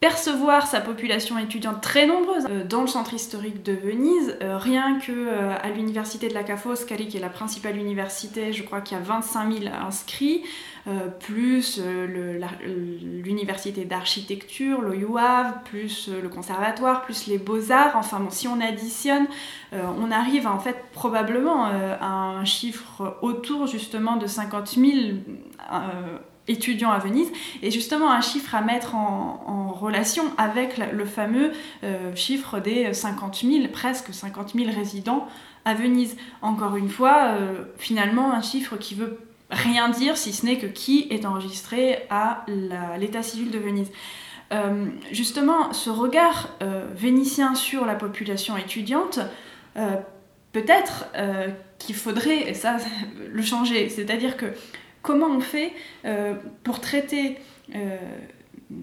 percevoir 0.00 0.66
sa 0.66 0.80
population 0.80 1.38
étudiante 1.38 1.80
très 1.80 2.06
nombreuse 2.06 2.44
euh, 2.50 2.64
dans 2.64 2.82
le 2.82 2.86
centre 2.86 3.14
historique 3.14 3.62
de 3.62 3.72
Venise, 3.72 4.36
euh, 4.42 4.58
rien 4.58 4.98
que 4.98 5.12
euh, 5.12 5.56
à 5.56 5.70
l'université 5.70 6.28
de 6.28 6.34
la 6.34 6.46
Ca' 6.46 6.58
Foscari, 6.58 7.08
qui 7.08 7.16
est 7.16 7.20
la 7.20 7.30
principale 7.30 7.76
université, 7.76 8.52
je 8.52 8.62
crois 8.62 8.82
qu'il 8.82 8.98
y 8.98 9.00
a 9.00 9.02
25 9.02 9.52
000 9.52 9.74
inscrits, 9.74 10.42
plus 11.18 11.80
l'université 13.24 13.84
d'architecture, 13.84 14.82
l'OUAV, 14.82 15.64
plus 15.64 16.08
le 16.08 16.28
conservatoire, 16.28 17.02
plus 17.02 17.26
les 17.26 17.38
beaux-arts, 17.38 17.96
enfin 17.96 18.20
bon, 18.20 18.30
si 18.30 18.46
on 18.46 18.60
additionne, 18.60 19.26
on 19.72 20.12
arrive 20.12 20.46
en 20.46 20.60
fait 20.60 20.76
probablement 20.92 21.64
à 21.64 22.06
un 22.06 22.44
chiffre 22.44 23.18
autour 23.20 23.66
justement 23.66 24.14
de 24.16 24.28
50 24.28 24.68
000 24.68 24.86
étudiants 26.48 26.90
à 26.90 26.98
Venise. 26.98 27.28
Et 27.62 27.70
justement, 27.70 28.10
un 28.10 28.20
chiffre 28.20 28.54
à 28.54 28.60
mettre 28.60 28.94
en, 28.94 29.72
relation 29.76 30.24
avec 30.38 30.78
le 30.78 31.04
fameux 31.04 31.52
chiffre 32.14 32.60
des 32.60 32.94
50 32.94 33.42
000, 33.44 33.68
presque 33.68 34.14
50 34.14 34.54
000 34.54 34.70
résidents 34.74 35.28
à 35.66 35.74
Venise. 35.74 36.16
Encore 36.40 36.76
une 36.76 36.88
fois, 36.88 37.34
finalement, 37.76 38.32
un 38.32 38.40
chiffre 38.40 38.78
qui 38.78 38.94
veut 38.94 39.18
rien 39.50 39.90
dire 39.90 40.16
si 40.16 40.32
ce 40.32 40.46
n'est 40.46 40.56
que 40.56 40.66
qui 40.66 41.06
est 41.10 41.26
enregistré 41.26 42.06
à 42.08 42.44
l'état 42.98 43.22
civil 43.22 43.50
de 43.50 43.58
Venise. 43.58 43.90
Euh, 44.52 44.86
justement, 45.10 45.72
ce 45.72 45.90
regard 45.90 46.50
euh, 46.62 46.86
vénitien 46.94 47.54
sur 47.54 47.84
la 47.84 47.94
population 47.94 48.56
étudiante, 48.56 49.18
euh, 49.76 49.96
peut-être 50.52 51.06
qu'il 51.78 51.94
faudrait, 51.94 52.54
ça, 52.54 52.76
le 53.32 53.42
changer. 53.42 53.88
C'est-à-dire 53.88 54.36
que 54.36 54.46
comment 55.06 55.28
on 55.28 55.40
fait 55.40 55.72
pour 56.64 56.80
traiter 56.80 57.36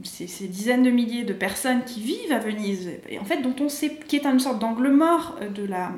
ces, 0.03 0.27
ces, 0.27 0.47
dizaines 0.47 0.83
de 0.83 0.89
milliers 0.89 1.23
de 1.23 1.33
personnes 1.33 1.83
qui 1.83 2.01
vivent 2.01 2.31
à 2.31 2.39
Venise, 2.39 2.89
et 3.09 3.19
en 3.19 3.25
fait 3.25 3.41
dont 3.41 3.55
on 3.59 3.69
sait 3.69 3.99
qui 4.07 4.15
est 4.15 4.25
une 4.25 4.39
sorte 4.39 4.59
d'angle 4.59 4.89
mort 4.89 5.37
de 5.53 5.65
la, 5.65 5.91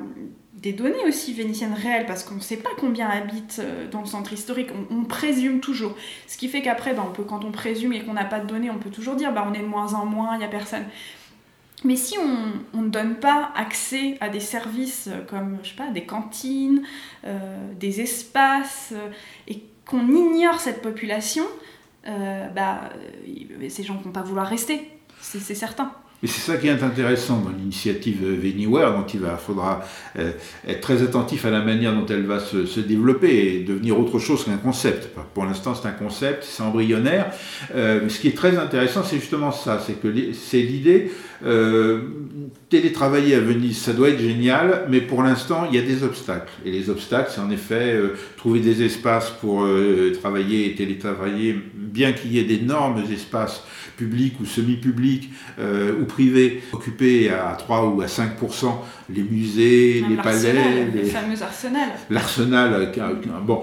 des 0.66 0.72
données 0.72 1.04
aussi 1.06 1.32
vénitiennes 1.32 1.74
réelles, 1.74 2.06
parce 2.06 2.24
qu'on 2.24 2.36
ne 2.36 2.40
sait 2.40 2.56
pas 2.56 2.70
combien 2.78 3.08
habitent 3.08 3.60
euh, 3.62 3.88
dans 3.88 4.00
le 4.00 4.06
centre 4.06 4.32
historique, 4.32 4.70
on, 4.90 5.04
présume 5.04 5.60
toujours. 5.60 5.94
Ce 6.26 6.36
qui 6.36 6.48
fait 6.48 6.62
qu'après, 6.62 6.94
bah, 6.94 7.04
on 7.06 7.12
peut, 7.12 7.24
quand 7.24 7.44
on 7.44 7.52
présume 7.52 7.92
et 7.92 8.02
qu'on 8.02 8.14
n'a 8.14 8.24
pas 8.24 8.40
de 8.40 8.46
données, 8.46 8.70
on 8.70 8.78
peut 8.78 8.90
toujours 8.90 9.14
dire 9.16 9.32
bah, 9.32 9.46
on 9.48 9.54
est 9.54 9.60
de 9.60 9.66
moins 9.66 9.94
en 9.94 10.06
moins, 10.06 10.34
il 10.34 10.38
n'y 10.38 10.44
a 10.44 10.48
personne. 10.48 10.84
Mais 11.84 11.94
si 11.94 12.16
on 12.72 12.80
ne 12.82 12.88
donne 12.88 13.16
pas 13.16 13.52
accès 13.54 14.16
à 14.20 14.30
des 14.30 14.40
services 14.40 15.08
euh, 15.08 15.22
comme, 15.22 15.58
je 15.62 15.68
sais 15.68 15.76
pas, 15.76 15.90
des 15.90 16.04
cantines, 16.04 16.82
euh, 17.24 17.72
des 17.74 18.00
espaces, 18.00 18.94
et 19.46 19.62
qu'on 19.86 20.08
ignore 20.08 20.60
cette 20.60 20.82
population, 20.82 21.44
bah, 22.04 22.90
ces 23.68 23.82
gens 23.82 23.94
ne 23.94 24.02
vont 24.02 24.10
pas 24.12 24.22
vouloir 24.22 24.46
rester, 24.46 24.90
c'est 25.20 25.54
certain. 25.54 25.92
Et 26.22 26.26
c'est 26.26 26.52
ça 26.52 26.56
qui 26.56 26.68
est 26.68 26.82
intéressant 26.82 27.40
dans 27.40 27.50
l'initiative 27.50 28.24
Veniware, 28.24 28.96
donc 28.96 29.12
il 29.12 29.20
va, 29.20 29.36
faudra 29.36 29.84
euh, 30.18 30.32
être 30.66 30.80
très 30.80 31.02
attentif 31.02 31.44
à 31.44 31.50
la 31.50 31.60
manière 31.60 31.94
dont 31.94 32.06
elle 32.06 32.24
va 32.24 32.40
se, 32.40 32.80
développer 32.80 33.54
et 33.54 33.60
devenir 33.60 34.00
autre 34.00 34.18
chose 34.18 34.44
qu'un 34.44 34.56
concept. 34.56 35.10
Pour 35.34 35.44
l'instant, 35.44 35.74
c'est 35.74 35.86
un 35.86 35.92
concept, 35.92 36.42
c'est 36.44 36.62
embryonnaire. 36.62 37.32
Euh, 37.74 38.00
mais 38.02 38.08
ce 38.08 38.18
qui 38.18 38.28
est 38.28 38.36
très 38.36 38.56
intéressant, 38.56 39.04
c'est 39.04 39.18
justement 39.18 39.52
ça, 39.52 39.78
c'est 39.86 40.00
que 40.00 40.08
c'est 40.32 40.62
l'idée 40.62 41.12
euh, 41.44 42.00
télétravailler 42.70 43.34
à 43.34 43.40
Venise, 43.40 43.78
ça 43.78 43.92
doit 43.92 44.08
être 44.08 44.20
génial, 44.20 44.86
mais 44.88 45.00
pour 45.00 45.22
l'instant, 45.22 45.66
il 45.70 45.76
y 45.76 45.78
a 45.78 45.82
des 45.82 46.02
obstacles. 46.02 46.52
Et 46.64 46.70
les 46.70 46.90
obstacles, 46.90 47.30
c'est 47.34 47.40
en 47.40 47.50
effet 47.50 47.92
euh, 47.94 48.16
trouver 48.36 48.60
des 48.60 48.82
espaces 48.82 49.30
pour 49.30 49.64
euh, 49.64 50.12
travailler 50.20 50.70
et 50.70 50.74
télétravailler, 50.74 51.56
bien 51.74 52.12
qu'il 52.12 52.32
y 52.32 52.38
ait 52.38 52.44
d'énormes 52.44 53.02
espaces 53.12 53.64
publics 53.96 54.34
ou 54.40 54.44
semi-publics 54.44 55.30
ou 55.58 56.04
privés 56.04 56.62
occupés 56.74 57.30
à 57.30 57.56
3 57.58 57.86
ou 57.86 58.02
à 58.02 58.06
5%, 58.06 58.28
les 59.08 59.22
musées, 59.22 60.04
les 60.06 60.16
palais, 60.16 60.86
les, 60.92 61.04
fameux 61.04 61.42
arsenals. 61.42 61.92
L'arsenal, 62.10 62.92
bon, 63.46 63.62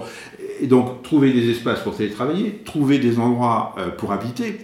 et 0.60 0.66
donc, 0.66 1.02
trouver 1.02 1.32
des 1.32 1.50
espaces 1.50 1.80
pour 1.80 1.96
télétravailler, 1.96 2.60
trouver 2.64 2.98
des 2.98 3.18
endroits 3.18 3.74
euh, 3.78 3.88
pour 3.88 4.12
habiter, 4.12 4.58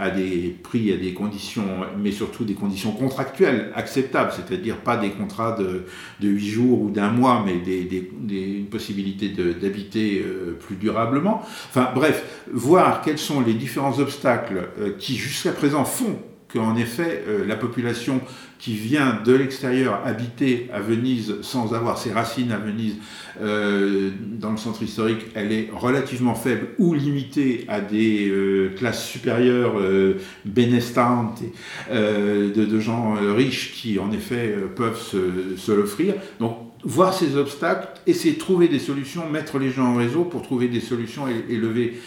à 0.00 0.10
des 0.10 0.56
prix, 0.62 0.92
à 0.92 0.96
des 0.96 1.14
conditions, 1.14 1.64
mais 1.98 2.12
surtout 2.12 2.44
des 2.44 2.54
conditions 2.54 2.92
contractuelles 2.92 3.72
acceptables, 3.74 4.32
c'est-à-dire 4.34 4.76
pas 4.78 4.96
des 4.96 5.10
contrats 5.10 5.56
de, 5.58 5.84
de 6.20 6.28
8 6.28 6.48
jours 6.48 6.82
ou 6.82 6.90
d'un 6.90 7.10
mois, 7.10 7.42
mais 7.44 7.58
des, 7.58 7.84
des, 7.84 8.10
des 8.20 8.66
possibilités 8.70 9.28
d'habiter 9.28 10.24
euh, 10.24 10.58
plus 10.58 10.76
durablement. 10.76 11.42
Enfin, 11.68 11.90
bref, 11.94 12.44
voir 12.52 13.02
quels 13.02 13.18
sont 13.18 13.40
les 13.40 13.54
différents 13.54 13.98
obstacles 13.98 14.68
euh, 14.80 14.92
qui 14.98 15.16
jusqu'à 15.16 15.52
présent 15.52 15.84
font 15.84 16.18
qu'en 16.52 16.76
effet, 16.76 17.24
la 17.46 17.56
population 17.56 18.22
qui 18.58 18.74
vient 18.74 19.20
de 19.24 19.32
l'extérieur 19.32 20.00
habiter 20.04 20.68
à 20.72 20.80
Venise 20.80 21.36
sans 21.42 21.74
avoir 21.74 21.98
ses 21.98 22.12
racines 22.12 22.52
à 22.52 22.58
Venise 22.58 22.96
euh, 23.40 24.10
dans 24.20 24.50
le 24.50 24.56
centre 24.56 24.82
historique, 24.82 25.26
elle 25.34 25.52
est 25.52 25.68
relativement 25.72 26.34
faible 26.34 26.68
ou 26.78 26.94
limitée 26.94 27.64
à 27.68 27.80
des 27.80 28.28
euh, 28.28 28.70
classes 28.76 29.06
supérieures 29.06 29.78
euh, 29.78 30.18
bénestantes 30.44 31.42
de, 31.90 32.48
de, 32.48 32.80
gens 32.80 33.14
riches 33.14 33.72
qui 33.72 33.98
en 33.98 34.10
effet 34.12 34.54
peuvent 34.74 35.00
se, 35.00 35.56
se 35.56 35.72
l'offrir. 35.72 36.14
Donc 36.40 36.56
voir 36.84 37.12
ces 37.12 37.36
obstacles, 37.36 37.88
essayer 38.06 38.34
de 38.34 38.38
trouver 38.38 38.68
des 38.68 38.78
solutions, 38.78 39.28
mettre 39.28 39.58
les 39.58 39.70
gens 39.70 39.94
en 39.94 39.96
réseau 39.96 40.24
pour 40.24 40.42
trouver 40.42 40.68
des 40.68 40.80
solutions 40.80 41.24
et, 41.28 41.56
lever 41.56 41.98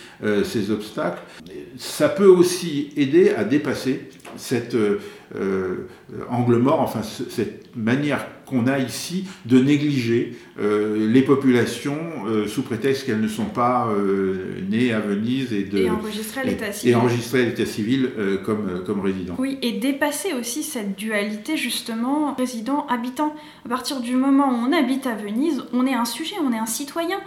ces 0.43 0.71
obstacles. 0.71 1.21
Ça 1.77 2.09
peut 2.09 2.27
aussi 2.27 2.89
aider 2.95 3.31
à 3.31 3.43
dépasser 3.43 4.09
cette 4.37 4.75
euh, 4.75 4.99
angle 6.30 6.58
mort, 6.58 6.82
enfin 6.82 7.02
cette 7.04 7.76
manière 7.76 8.26
qu'on 8.51 8.67
a 8.67 8.79
ici 8.79 9.25
de 9.45 9.59
négliger 9.59 10.37
euh, 10.59 11.07
les 11.09 11.21
populations 11.21 11.97
euh, 12.27 12.47
sous 12.47 12.61
prétexte 12.61 13.05
qu'elles 13.05 13.21
ne 13.21 13.27
sont 13.27 13.45
pas 13.45 13.87
nées 14.69 14.93
à 14.93 14.99
Venise 14.99 15.53
et, 15.53 15.63
de, 15.63 15.79
et 15.79 15.89
enregistrer 15.89 16.45
l'état 16.45 16.71
civil, 16.71 16.91
et 16.91 16.95
enregistrer 16.95 17.45
l'état 17.45 17.65
civil 17.65 18.09
comme, 18.45 18.83
comme 18.85 19.01
résident. 19.01 19.35
Oui, 19.37 19.57
et 19.61 19.73
dépasser 19.73 20.33
aussi 20.33 20.63
cette 20.63 20.97
dualité 20.97 21.57
justement 21.57 22.35
résident-habitant. 22.35 23.33
À 23.65 23.69
partir 23.69 24.01
du 24.01 24.15
moment 24.15 24.49
où 24.49 24.67
on 24.67 24.73
habite 24.73 25.07
à 25.07 25.15
Venise, 25.15 25.63
on 25.73 25.85
est 25.87 25.93
un 25.93 26.05
sujet, 26.05 26.35
on 26.43 26.51
est 26.51 26.59
un 26.59 26.65
citoyen. 26.65 27.19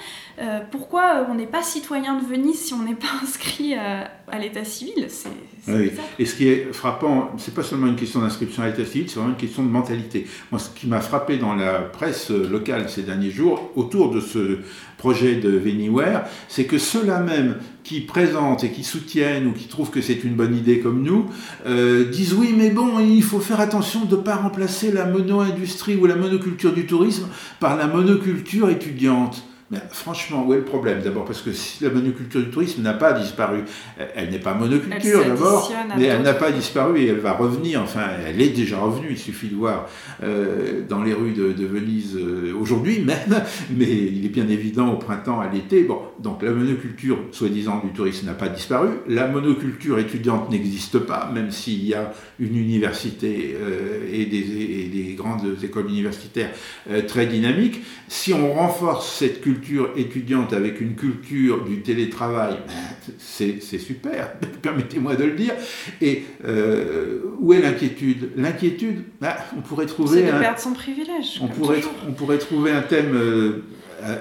pourquoi 0.70 1.26
on 1.30 1.34
n'est 1.34 1.46
pas 1.46 1.62
citoyen 1.62 2.18
de 2.18 2.24
Venise 2.24 2.58
si 2.58 2.74
on 2.74 2.82
n'est 2.82 2.94
pas 2.94 3.12
inscrit 3.22 3.74
à 3.74 4.38
l'état 4.38 4.64
civil? 4.64 5.06
C'est 5.08 5.30
oui. 5.68 5.92
Et 6.18 6.26
ce 6.26 6.34
qui 6.34 6.48
est 6.48 6.72
frappant, 6.72 7.32
c'est 7.38 7.54
pas 7.54 7.62
seulement 7.62 7.87
une 7.87 7.96
question 7.96 8.20
d'inscription 8.20 8.62
à 8.62 8.66
l'état 8.66 8.84
civil, 8.84 9.08
c'est 9.08 9.16
vraiment 9.16 9.30
une 9.30 9.40
question 9.40 9.62
de 9.62 9.68
mentalité. 9.68 10.26
Moi, 10.50 10.58
ce 10.58 10.68
qui 10.68 10.87
m'a 10.87 11.00
frappé 11.00 11.13
dans 11.40 11.55
la 11.55 11.81
presse 11.81 12.31
locale 12.31 12.88
ces 12.88 13.03
derniers 13.03 13.31
jours, 13.31 13.70
autour 13.77 14.11
de 14.11 14.20
ce 14.20 14.59
projet 14.98 15.37
de 15.37 15.50
Veniware, 15.50 16.24
c'est 16.48 16.64
que 16.64 16.79
ceux-là 16.79 17.20
même 17.20 17.57
qui 17.83 18.00
présentent 18.00 18.64
et 18.64 18.70
qui 18.70 18.85
soutiennent 18.85 19.46
ou 19.46 19.53
qui 19.53 19.68
trouvent 19.68 19.90
que 19.90 20.00
c'est 20.00 20.24
une 20.24 20.35
bonne 20.35 20.57
idée 20.57 20.81
comme 20.81 21.03
nous, 21.03 21.27
euh, 21.66 22.09
disent 22.11 22.35
oui, 22.35 22.55
mais 22.57 22.70
bon, 22.70 22.98
il 23.00 23.22
faut 23.22 23.40
faire 23.40 23.61
attention 23.61 24.05
de 24.05 24.16
ne 24.16 24.20
pas 24.20 24.37
remplacer 24.37 24.92
la 24.92 25.05
mono-industrie 25.05 25.96
ou 25.96 26.07
la 26.07 26.16
monoculture 26.16 26.72
du 26.72 26.87
tourisme 26.87 27.29
par 27.61 27.77
la 27.77 27.87
monoculture 27.87 28.70
étudiante 28.70 29.44
franchement, 29.90 30.44
où 30.46 30.53
est 30.53 30.59
le 30.59 30.64
problème 30.64 31.00
D'abord 31.03 31.24
parce 31.24 31.42
que 31.42 31.53
si 31.53 31.83
la 31.83 31.90
monoculture 31.90 32.40
du 32.40 32.50
tourisme 32.50 32.83
n'a 32.83 32.92
pas 32.92 33.12
disparu, 33.12 33.64
elle 34.14 34.31
n'est 34.31 34.38
pas 34.38 34.55
monoculture 34.55 35.24
d'abord, 35.24 35.72
mais 35.96 36.05
elle 36.05 36.22
n'a 36.22 36.35
pas 36.35 36.53
disparu 36.53 37.00
et 37.00 37.09
elle 37.09 37.18
va 37.18 37.33
revenir, 37.33 37.83
enfin 37.83 38.03
elle 38.27 38.40
est 38.40 38.50
déjà 38.50 38.79
revenue, 38.79 39.09
il 39.11 39.18
suffit 39.18 39.48
de 39.48 39.55
voir 39.55 39.88
euh, 40.22 40.83
dans 40.88 41.03
les 41.03 41.12
rues 41.12 41.33
de, 41.33 41.64
Venise 41.64 42.16
euh, 42.16 42.53
aujourd'hui 42.59 43.00
même, 43.00 43.42
mais 43.77 43.90
il 43.90 44.24
est 44.24 44.29
bien 44.29 44.48
évident 44.48 44.92
au 44.92 44.96
printemps, 44.96 45.40
à 45.40 45.48
l'été. 45.48 45.83
Bon, 45.83 46.00
donc 46.18 46.42
la 46.42 46.50
monoculture, 46.50 47.18
soi-disant, 47.33 47.81
du 47.83 47.90
tourisme 47.90 48.27
n'a 48.27 48.35
pas 48.35 48.48
disparu, 48.48 48.88
la 49.09 49.27
monoculture 49.27 49.98
étudiante 49.98 50.50
n'existe 50.50 50.98
pas, 50.98 51.31
même 51.33 51.50
s'il 51.50 51.85
y 51.85 51.94
a 51.94 52.12
une 52.38 52.57
université 52.57 53.57
euh, 53.59 54.07
et, 54.12 54.27
des, 54.27 54.38
et, 54.38 54.88
des, 54.88 55.14
grandes 55.14 55.57
écoles 55.62 55.88
universitaires 55.88 56.50
très 57.07 57.27
dynamiques. 57.27 57.83
Si 58.09 58.35
on 58.35 58.53
renforce 58.53 59.11
cette 59.11 59.40
culture, 59.40 59.54
étudiante 59.97 60.53
avec 60.53 60.81
une 60.81 60.95
culture 60.95 61.64
du 61.64 61.83
télétravail, 61.83 62.57
c'est 63.19 63.61
super, 63.61 64.33
permettez-moi 64.62 65.17
de 65.17 65.25
le 65.25 65.33
dire. 65.33 65.55
Et 66.01 66.25
euh, 66.45 67.21
où 67.38 67.53
est 67.53 67.61
l'inquiétude? 67.61 68.31
L'inquiétude, 68.37 69.05
bah, 69.21 69.37
on 69.57 69.61
pourrait 69.61 69.87
trouver... 69.87 70.23
C'est 70.23 70.33
de 70.33 70.38
perdre 70.38 70.59
son 70.59 70.73
privilège. 70.73 71.40
On 71.43 71.49
pourrait, 71.49 71.81
on 72.09 72.12
pourrait 72.12 72.38
trouver 72.38 72.73
un 72.73 72.83
thème... 72.83 73.14
Euh, 73.14 73.62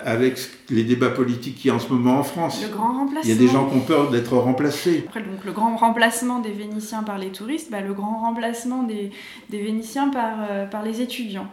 avec 0.05 0.39
les 0.69 0.83
débats 0.83 1.09
politiques 1.09 1.55
qui 1.55 1.67
y 1.67 1.71
a 1.71 1.75
en 1.75 1.79
ce 1.79 1.89
moment 1.89 2.19
en 2.19 2.23
France. 2.23 2.61
Le 2.61 2.69
grand 2.69 2.93
remplacement. 2.93 3.21
Il 3.23 3.29
y 3.29 3.33
a 3.33 3.35
des 3.35 3.47
gens 3.47 3.67
qui 3.69 3.75
ont 3.75 3.81
peur 3.81 4.11
d'être 4.11 4.37
remplacés. 4.37 5.03
Après, 5.07 5.21
donc, 5.21 5.43
le 5.43 5.51
grand 5.51 5.75
remplacement 5.75 6.39
des 6.39 6.51
Vénitiens 6.51 7.03
par 7.03 7.17
les 7.17 7.31
touristes, 7.31 7.69
bah, 7.69 7.81
le 7.81 7.93
grand 7.93 8.21
remplacement 8.21 8.83
des, 8.83 9.11
des 9.49 9.61
Vénitiens 9.61 10.09
par, 10.09 10.37
euh, 10.49 10.65
par 10.67 10.83
les 10.83 11.01
étudiants. 11.01 11.47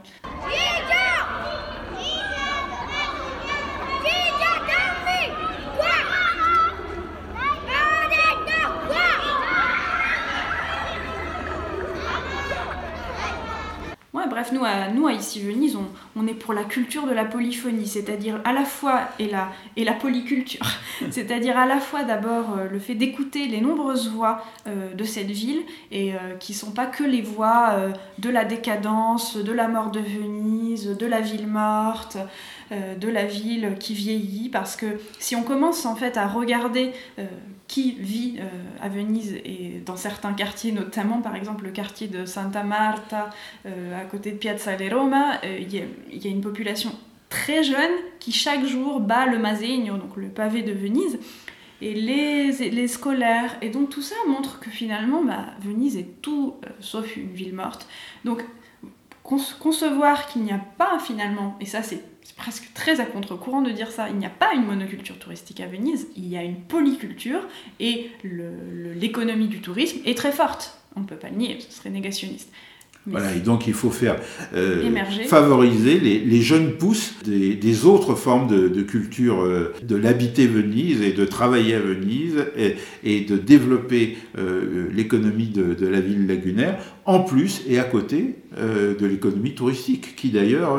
Bref, 14.31 14.53
nous 14.53 14.65
à, 14.65 15.13
Ici 15.13 15.41
Venise, 15.41 15.77
on, 16.17 16.27
est 16.27 16.35
pour 16.35 16.55
la 16.55 16.65
culture 16.65 17.07
de 17.07 17.13
la 17.13 17.25
polyphonie, 17.25 17.87
c'est-à-dire 17.87 18.41
à 18.45 18.53
la 18.53 18.65
fois, 18.65 19.09
et 19.19 19.29
la, 19.29 19.93
polyculture, 19.93 20.65
c'est-à-dire 21.11 21.59
à 21.59 21.67
la 21.67 21.81
fois 21.81 22.05
d'abord 22.05 22.57
euh, 22.57 22.69
le 22.71 22.79
fait 22.79 22.95
d'écouter 22.95 23.49
les 23.49 23.61
nombreuses 23.61 24.09
voix 24.09 24.45
euh, 24.67 24.95
de 24.95 25.05
cette 25.05 25.31
ville, 25.31 25.61
et 25.91 26.15
euh, 26.15 26.37
qui 26.39 26.55
sont 26.55 26.71
pas 26.71 26.87
que 26.87 27.03
les 27.05 27.23
voix 27.23 27.75
de 28.19 28.31
la 28.31 28.45
décadence, 28.45 29.37
de 29.37 29.53
la 29.53 29.69
mort 29.69 29.91
de 29.91 30.01
Venise, 30.01 30.97
de 30.97 31.07
la 31.07 31.21
ville 31.21 31.47
morte, 31.47 32.17
de 32.71 33.09
la 33.09 33.25
ville 33.25 33.75
qui 33.81 33.95
vieillit, 33.95 34.49
parce 34.49 34.77
que 34.77 34.87
si 35.19 35.35
on 35.35 35.43
commence 35.43 35.85
en 35.87 35.97
fait 35.97 36.17
à 36.17 36.29
regarder 36.29 36.93
qui 37.71 37.93
vit 37.93 38.41
à 38.83 38.89
Venise 38.89 39.37
et 39.45 39.81
dans 39.87 39.95
certains 39.95 40.33
quartiers, 40.33 40.73
notamment 40.73 41.21
par 41.21 41.37
exemple 41.37 41.65
le 41.65 41.71
quartier 41.71 42.09
de 42.09 42.27
Santa 42.27 42.65
Marta, 42.65 43.31
à 43.65 44.05
côté 44.11 44.33
de 44.33 44.39
Piazza 44.39 44.75
de 44.75 44.93
Roma, 44.93 45.41
il 45.45 45.73
y, 45.73 45.79
a 45.79 46.31
une 46.31 46.41
population 46.41 46.91
très 47.29 47.63
jeune 47.63 47.93
qui 48.19 48.33
chaque 48.33 48.67
jour 48.67 48.99
bat 48.99 49.27
le 49.27 49.39
Masegno, 49.39 49.97
donc 49.97 50.17
le 50.17 50.29
pavé 50.29 50.63
de 50.63 50.73
Venise, 50.73 51.19
et 51.81 51.95
les, 51.95 52.53
les, 52.71 52.89
scolaires. 52.89 53.57
Et 53.63 53.71
donc 53.71 53.89
tout 53.89 54.03
ça 54.03 54.17
montre 54.29 54.61
que 54.61 54.69
finalement, 54.69 55.25
bah, 55.25 55.47
Venise 55.63 55.97
est 55.97 56.21
tout 56.21 56.57
euh, 56.65 56.69
sauf 56.81 57.17
une 57.17 57.33
ville 57.33 57.55
morte. 57.55 57.89
Donc 58.25 58.45
concevoir 59.23 60.27
qu'il 60.27 60.43
n'y 60.43 60.53
a 60.53 60.61
pas 60.77 60.99
finalement, 60.99 61.57
et 61.61 61.67
ça 61.67 61.83
c'est 61.83 62.03
presque 62.37 62.73
très 62.75 63.01
à 63.01 63.05
contre-courant 63.05 63.63
de 63.63 63.71
dire 63.71 63.91
ça, 63.91 64.09
il 64.09 64.17
n'y 64.17 64.27
a 64.27 64.31
pas 64.31 64.55
une 64.55 64.65
monoculture 64.65 65.19
touristique 65.19 65.61
à 65.61 65.67
Venise, 65.67 66.09
il 66.17 66.29
y 66.29 66.37
a 66.37 66.43
une 66.43 66.61
polyculture, 66.61 67.41
et 67.79 68.11
l'économie 68.23 69.49
du 69.49 69.61
tourisme 69.61 70.01
est 70.05 70.17
très 70.17 70.33
forte. 70.33 70.79
On 70.97 71.01
ne 71.01 71.07
peut 71.07 71.17
pas 71.17 71.29
le 71.29 71.37
nier, 71.37 71.59
ce 71.61 71.73
serait 71.73 71.91
négationniste. 71.91 72.53
Voilà, 73.11 73.35
et 73.35 73.41
donc 73.41 73.67
il 73.67 73.75
faut 73.75 73.91
faire 73.91 74.17
euh, 74.55 74.89
favoriser 75.27 75.99
les, 75.99 76.43
jeunes 76.43 76.73
pousses 76.73 77.15
des, 77.25 77.85
autres 77.85 78.15
formes 78.15 78.47
de, 78.47 78.83
culture, 78.83 79.43
euh, 79.43 79.75
de 79.83 79.97
l'habiter 79.97 80.47
Venise 80.47 81.03
et 81.03 81.13
de 81.13 81.25
travailler 81.25 81.75
à 81.75 81.81
Venise 81.81 82.45
et, 83.03 83.21
de 83.23 83.37
développer 83.37 84.17
euh, 84.39 84.89
l'économie 84.93 85.49
de, 85.49 85.87
la 85.87 86.01
ville 86.01 86.27
lagunaire, 86.27 86.79
en 87.05 87.21
plus 87.21 87.63
et 87.69 87.79
à 87.79 87.85
côté 87.85 88.37
de 88.57 89.07
l'économie 89.07 89.55
touristique, 89.55 90.17
qui 90.17 90.31
d'ailleurs 90.31 90.79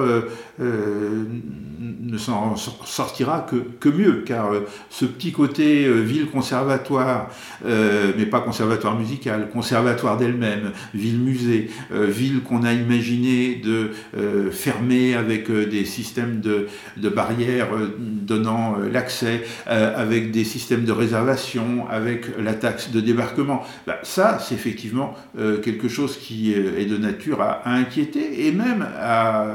ne 0.59 2.17
s'en 2.17 2.55
sortira 2.55 3.45
que, 3.49 3.55
que, 3.79 3.89
mieux, 3.89 4.23
car 4.25 4.51
ce 4.89 5.05
petit 5.05 5.31
côté 5.31 5.89
ville 6.03 6.27
conservatoire, 6.27 7.29
mais 7.65 8.25
pas 8.25 8.41
conservatoire 8.41 8.97
musical, 8.97 9.49
conservatoire 9.51 10.17
d'elle-même, 10.17 10.71
ville 10.93 11.19
musée, 11.19 11.69
ville 11.91 12.20
qu'on 12.29 12.63
a 12.63 12.73
imaginé 12.73 13.55
de 13.55 13.91
euh, 14.17 14.51
fermer 14.51 15.15
avec 15.15 15.49
euh, 15.49 15.65
des 15.65 15.85
systèmes 15.85 16.41
de, 16.41 16.67
barrières 17.09 17.73
euh, 17.73 17.95
donnant 17.99 18.77
l'accès, 18.91 19.43
avec 19.65 20.31
des 20.31 20.43
systèmes 20.43 20.85
de 20.85 20.91
réservation, 20.91 21.87
avec 21.89 22.25
la 22.37 22.53
taxe 22.53 22.91
de 22.91 23.01
débarquement. 23.01 23.63
Bah, 23.85 23.99
ça, 24.03 24.39
c'est 24.39 24.55
effectivement 24.55 25.15
quelque 25.63 25.87
chose 25.87 26.17
qui 26.17 26.53
est 26.53 26.85
de 26.85 26.97
nature 26.97 27.41
à, 27.41 27.61
inquiéter 27.69 28.47
et 28.47 28.51
même 28.51 28.85
à, 28.99 29.47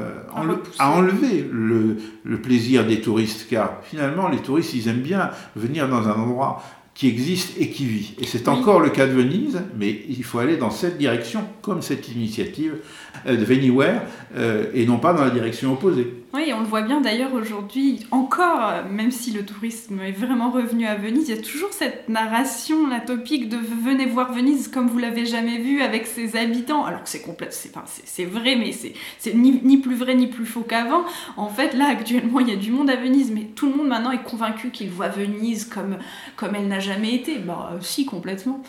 enlever 0.79 1.47
le, 1.51 1.97
le 2.23 2.37
plaisir 2.41 2.85
des 2.85 3.01
touristes, 3.01 3.47
car 3.49 3.79
finalement, 3.83 4.29
les 4.29 4.39
touristes, 4.39 4.73
ils 4.73 4.87
aiment 4.87 5.01
bien 5.01 5.31
venir 5.55 5.87
dans 5.87 6.07
un 6.07 6.13
endroit 6.13 6.61
qui 6.97 7.07
existe 7.07 7.51
et 7.59 7.69
qui 7.69 7.85
vit. 7.85 8.15
Et 8.19 8.25
c'est 8.25 8.47
encore 8.47 8.79
le 8.79 8.89
cas 8.89 9.05
de 9.05 9.11
Venise, 9.11 9.61
mais 9.77 10.01
il 10.09 10.23
faut 10.23 10.39
aller 10.39 10.57
dans 10.57 10.71
cette 10.71 10.97
direction, 10.97 11.47
comme 11.61 11.83
cette 11.83 12.09
initiative 12.09 12.77
de 13.25 13.43
Veniware, 13.43 14.01
euh, 14.35 14.65
et 14.73 14.85
non 14.85 14.97
pas 14.97 15.13
dans 15.13 15.23
la 15.23 15.29
direction 15.29 15.73
opposée. 15.73 16.13
Oui, 16.33 16.51
on 16.53 16.59
le 16.59 16.65
voit 16.65 16.81
bien 16.81 17.01
d'ailleurs 17.01 17.33
aujourd'hui, 17.33 18.05
encore, 18.11 18.83
même 18.91 19.11
si 19.11 19.31
le 19.31 19.43
tourisme 19.45 19.99
est 20.05 20.11
vraiment 20.11 20.51
revenu 20.51 20.85
à 20.85 20.95
Venise, 20.95 21.29
il 21.29 21.35
y 21.35 21.39
a 21.39 21.41
toujours 21.41 21.71
cette 21.71 22.09
narration, 22.09 22.87
la 22.87 22.99
topique 22.99 23.49
de 23.49 23.57
venez 23.57 24.05
voir 24.05 24.33
Venise 24.33 24.67
comme 24.67 24.87
vous 24.87 24.99
l'avez 24.99 25.25
jamais 25.25 25.57
vu 25.57 25.81
avec 25.81 26.05
ses 26.05 26.35
habitants, 26.35 26.85
alors 26.85 27.03
que 27.03 27.09
c'est 27.09 27.21
complète, 27.21 27.53
c'est 27.53 28.25
vrai, 28.25 28.55
mais 28.55 28.71
c'est 28.71 29.33
ni, 29.33 29.59
ni, 29.63 29.77
plus 29.77 29.95
vrai 29.95 30.15
ni 30.15 30.27
plus 30.27 30.45
faux 30.45 30.61
qu'avant. 30.61 31.05
En 31.37 31.47
fait, 31.47 31.73
là 31.73 31.87
actuellement, 31.89 32.39
il 32.39 32.49
y 32.49 32.53
a 32.53 32.57
du 32.57 32.71
monde 32.71 32.89
à 32.89 32.97
Venise, 32.97 33.31
mais 33.31 33.47
tout 33.55 33.69
le 33.69 33.75
monde 33.75 33.87
maintenant 33.87 34.11
est 34.11 34.23
convaincu 34.23 34.69
qu'il 34.69 34.89
voit 34.89 35.07
Venise 35.07 35.65
comme, 35.65 35.97
comme 36.35 36.55
elle 36.55 36.67
n'a 36.67 36.79
jamais 36.79 37.15
été. 37.15 37.37
Bah, 37.37 37.71
si, 37.81 38.05
complètement. 38.05 38.61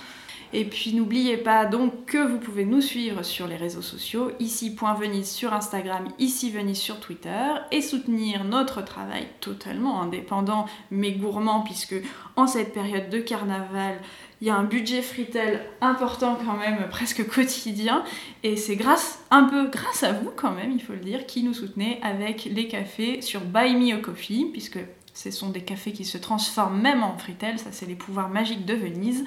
Et 0.55 0.65
puis 0.65 0.95
n'oubliez 0.95 1.37
pas 1.37 1.67
donc 1.67 2.07
que 2.07 2.19
vous 2.19 2.39
pouvez 2.39 2.65
nous 2.65 2.81
suivre 2.81 3.23
sur 3.23 3.47
les 3.47 3.57
réseaux 3.57 3.83
sociaux, 3.83 4.33
ici.venise 4.41 5.31
sur 5.31 5.53
Instagram, 5.53 6.09
ici 6.19 6.51
Venise 6.51 6.79
sur 6.79 7.01
Twitter, 7.01 7.53
et 7.71 7.83
soutenir 7.83 8.45
notre 8.45 8.83
travail 8.83 9.27
totalement 9.41 10.01
indépendant 10.01 10.65
mais 10.91 11.13
gourmand, 11.13 11.61
puisque 11.61 11.97
en 12.37 12.47
cette 12.47 12.73
période 12.73 13.11
de 13.11 13.19
carnaval, 13.19 13.99
il 14.41 14.47
y 14.47 14.51
a 14.51 14.57
un 14.57 14.65
budget 14.65 15.03
fritel 15.03 15.61
important 15.83 16.39
quand 16.43 16.57
même, 16.57 16.89
presque 16.89 17.29
quotidien, 17.29 18.03
et 18.43 18.57
c'est 18.57 18.77
grâce, 18.77 19.23
un 19.31 19.45
peu 19.45 19.67
grâce 19.67 20.03
à 20.03 20.13
vous 20.13 20.31
quand 20.35 20.53
même, 20.53 20.73
il 20.73 20.81
faut 20.81 20.95
le 20.95 21.01
dire, 21.01 21.27
qui 21.27 21.43
nous 21.43 21.55
soutenez 21.55 22.01
avec 22.03 22.47
les 22.47 22.69
cafés 22.69 23.21
sur 23.21 23.41
Buy 23.43 23.75
Me 23.75 23.95
a 23.95 23.99
Coffee, 23.99 24.47
puisque 24.51 24.79
ce 25.13 25.31
sont 25.31 25.51
des 25.51 25.63
cafés 25.63 25.93
qui 25.93 26.07
se 26.07 26.17
transforment 26.17 26.81
même 26.81 27.03
en 27.03 27.19
fritel, 27.19 27.59
ça 27.59 27.71
c'est 27.71 27.87
les 27.87 27.97
pouvoirs 27.97 28.31
magiques 28.31 28.65
de 28.65 28.75
Venise. 28.75 29.25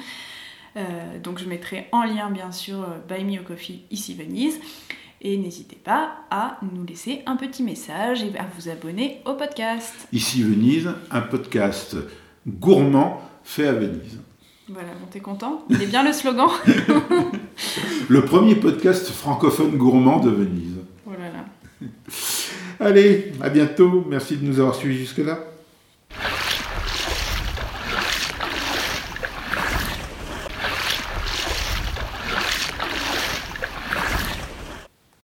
Euh, 0.77 1.19
donc 1.21 1.39
je 1.39 1.45
mettrai 1.45 1.87
en 1.91 2.03
lien 2.03 2.29
bien 2.29 2.51
sûr 2.51 2.81
euh, 2.81 2.97
Buy 3.07 3.23
Me 3.25 3.39
a 3.39 3.43
Coffee 3.43 3.83
ici 3.91 4.13
Venise. 4.13 4.59
Et 5.23 5.37
n'hésitez 5.37 5.75
pas 5.75 6.13
à 6.31 6.57
nous 6.73 6.83
laisser 6.83 7.21
un 7.27 7.35
petit 7.35 7.61
message 7.61 8.23
et 8.23 8.35
à 8.39 8.47
vous 8.57 8.69
abonner 8.69 9.21
au 9.25 9.33
podcast. 9.33 10.07
Ici 10.11 10.41
Venise, 10.41 10.89
un 11.11 11.21
podcast 11.21 11.95
gourmand 12.47 13.21
fait 13.43 13.67
à 13.67 13.73
Venise. 13.73 14.19
Voilà, 14.67 14.89
bon, 14.99 15.05
t'es 15.11 15.19
content? 15.19 15.63
Il 15.69 15.81
est 15.81 15.87
bien 15.87 16.03
le 16.03 16.13
slogan? 16.13 16.47
Le 18.09 18.25
premier 18.25 18.55
podcast 18.55 19.09
francophone 19.09 19.77
gourmand 19.77 20.19
de 20.19 20.29
Venise. 20.29 20.77
Oh 21.05 21.11
là 21.11 21.29
là. 21.29 21.87
Allez, 22.79 23.33
à 23.41 23.49
bientôt. 23.49 24.05
Merci 24.09 24.37
de 24.37 24.45
nous 24.45 24.59
avoir 24.59 24.75
suivis 24.75 24.97
jusque-là. 24.97 25.39